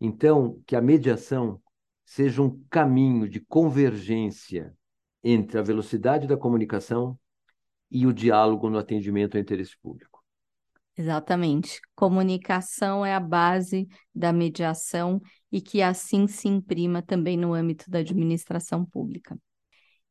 Então, 0.00 0.60
que 0.66 0.74
a 0.74 0.80
mediação 0.80 1.62
seja 2.04 2.42
um 2.42 2.62
caminho 2.68 3.28
de 3.28 3.40
convergência 3.40 4.76
entre 5.22 5.58
a 5.58 5.62
velocidade 5.62 6.26
da 6.26 6.36
comunicação 6.36 7.18
e 7.90 8.06
o 8.06 8.12
diálogo 8.12 8.68
no 8.68 8.78
atendimento 8.78 9.36
ao 9.36 9.40
interesse 9.40 9.76
público. 9.80 10.22
Exatamente. 10.96 11.80
Comunicação 11.94 13.04
é 13.04 13.14
a 13.14 13.20
base 13.20 13.88
da 14.14 14.32
mediação 14.32 15.20
e 15.50 15.60
que 15.60 15.80
assim 15.80 16.26
se 16.26 16.48
imprima 16.48 17.00
também 17.00 17.36
no 17.36 17.54
âmbito 17.54 17.90
da 17.90 18.00
administração 18.00 18.84
pública. 18.84 19.38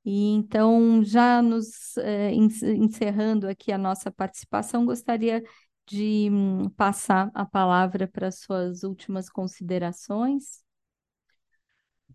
E 0.04 0.30
então, 0.30 1.04
já 1.04 1.42
nos 1.42 1.96
eh, 1.98 2.32
encerrando 2.34 3.48
aqui 3.48 3.72
a 3.72 3.78
nossa 3.78 4.12
participação, 4.12 4.86
gostaria 4.86 5.44
de 5.86 6.30
hum, 6.32 6.70
passar 6.70 7.30
a 7.34 7.46
palavra 7.46 8.08
para 8.08 8.32
suas 8.32 8.84
últimas 8.84 9.30
considerações. 9.30 10.64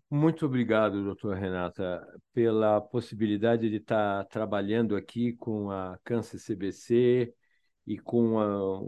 Muito 0.09 0.45
obrigado, 0.45 1.03
doutora 1.03 1.37
Renata, 1.37 2.05
pela 2.33 2.79
possibilidade 2.79 3.69
de 3.69 3.75
estar 3.77 4.25
trabalhando 4.25 4.95
aqui 4.95 5.33
com 5.33 5.69
a 5.69 5.97
Câncer 6.03 6.39
CBC 6.39 7.33
e 7.85 7.97
com 7.97 8.39
a, 8.39 8.81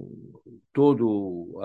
toda 0.72 1.04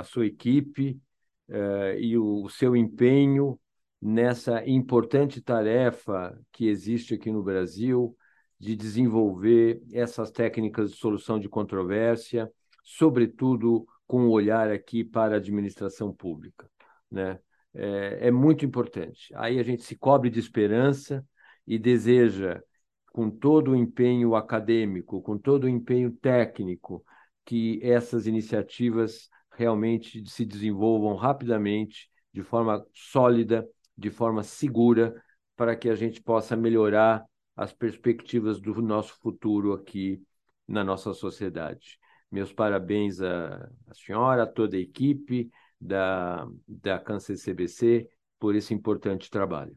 a 0.01 0.05
sua 0.05 0.27
equipe 0.27 1.01
eh, 1.49 1.99
e 2.01 2.19
o, 2.19 2.45
o 2.45 2.49
seu 2.49 2.77
empenho 2.77 3.59
nessa 4.05 4.63
importante 4.69 5.41
tarefa 5.41 6.39
que 6.53 6.69
existe 6.69 7.15
aqui 7.15 7.33
no 7.33 7.43
Brasil 7.43 8.15
de 8.61 8.77
desenvolver 8.77 9.81
essas 9.91 10.31
técnicas 10.31 10.91
de 10.91 10.97
solução 10.99 11.39
de 11.41 11.49
controvérsia, 11.49 12.53
sobretudo 12.83 13.87
com 14.07 14.25
o 14.25 14.27
um 14.27 14.31
olhar 14.31 14.71
aqui 14.71 15.03
para 15.03 15.35
a 15.35 15.39
administração 15.39 16.13
pública, 16.13 16.71
né? 17.11 17.41
é, 17.75 18.29
é 18.29 18.31
muito 18.31 18.65
importante. 18.65 19.35
Aí 19.35 19.59
a 19.59 19.63
gente 19.63 19.83
se 19.83 19.97
cobre 19.97 20.29
de 20.29 20.39
esperança 20.39 21.27
e 21.67 21.79
deseja, 21.79 22.63
com 23.11 23.31
todo 23.31 23.71
o 23.71 23.77
empenho 23.77 24.35
acadêmico, 24.35 25.23
com 25.23 25.39
todo 25.39 25.65
o 25.65 25.69
empenho 25.69 26.11
técnico, 26.11 27.03
que 27.45 27.81
essas 27.83 28.27
iniciativas 28.27 29.31
realmente 29.51 30.29
se 30.29 30.45
desenvolvam 30.45 31.15
rapidamente, 31.15 32.11
de 32.33 32.43
forma 32.43 32.85
sólida, 32.93 33.67
de 33.97 34.11
forma 34.11 34.43
segura, 34.43 35.23
para 35.57 35.77
que 35.77 35.89
a 35.89 35.95
gente 35.95 36.21
possa 36.23 36.57
melhorar 36.57 37.25
as 37.57 37.73
perspectivas 37.73 38.61
do 38.61 38.83
nosso 38.83 39.15
futuro 39.21 39.73
aqui 39.73 40.23
na 40.67 40.83
nossa 40.83 41.13
sociedade. 41.13 41.99
Meus 42.31 42.53
parabéns 42.53 43.21
à, 43.21 43.71
à 43.87 43.95
senhora, 43.95 44.43
a 44.43 44.47
toda 44.47 44.77
a 44.77 44.81
equipe, 44.81 45.51
da, 45.81 46.47
da 46.67 46.99
Câncer 46.99 47.37
CBC 47.37 48.09
por 48.39 48.55
esse 48.55 48.75
importante 48.75 49.31
trabalho. 49.31 49.77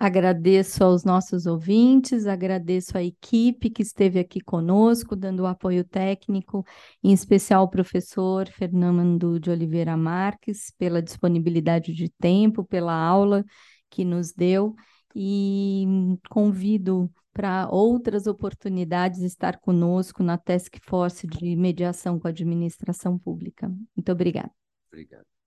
Agradeço 0.00 0.84
aos 0.84 1.02
nossos 1.02 1.44
ouvintes, 1.44 2.24
agradeço 2.26 2.96
à 2.96 3.02
equipe 3.02 3.68
que 3.68 3.82
esteve 3.82 4.20
aqui 4.20 4.40
conosco, 4.40 5.16
dando 5.16 5.40
o 5.40 5.46
apoio 5.46 5.82
técnico, 5.82 6.64
em 7.02 7.12
especial 7.12 7.62
ao 7.62 7.68
professor 7.68 8.46
Fernando 8.46 9.40
de 9.40 9.50
Oliveira 9.50 9.96
Marques, 9.96 10.72
pela 10.78 11.02
disponibilidade 11.02 11.92
de 11.92 12.08
tempo, 12.08 12.64
pela 12.64 12.94
aula 12.94 13.44
que 13.90 14.04
nos 14.04 14.32
deu, 14.32 14.76
e 15.16 15.84
convido 16.30 17.10
para 17.32 17.68
outras 17.68 18.28
oportunidades 18.28 19.20
estar 19.20 19.58
conosco 19.58 20.22
na 20.22 20.38
Task 20.38 20.76
Force 20.82 21.26
de 21.26 21.56
Mediação 21.56 22.20
com 22.20 22.28
a 22.28 22.30
Administração 22.30 23.18
Pública. 23.18 23.68
Muito 23.96 24.12
obrigada. 24.12 24.52
Obrigado. 24.92 25.37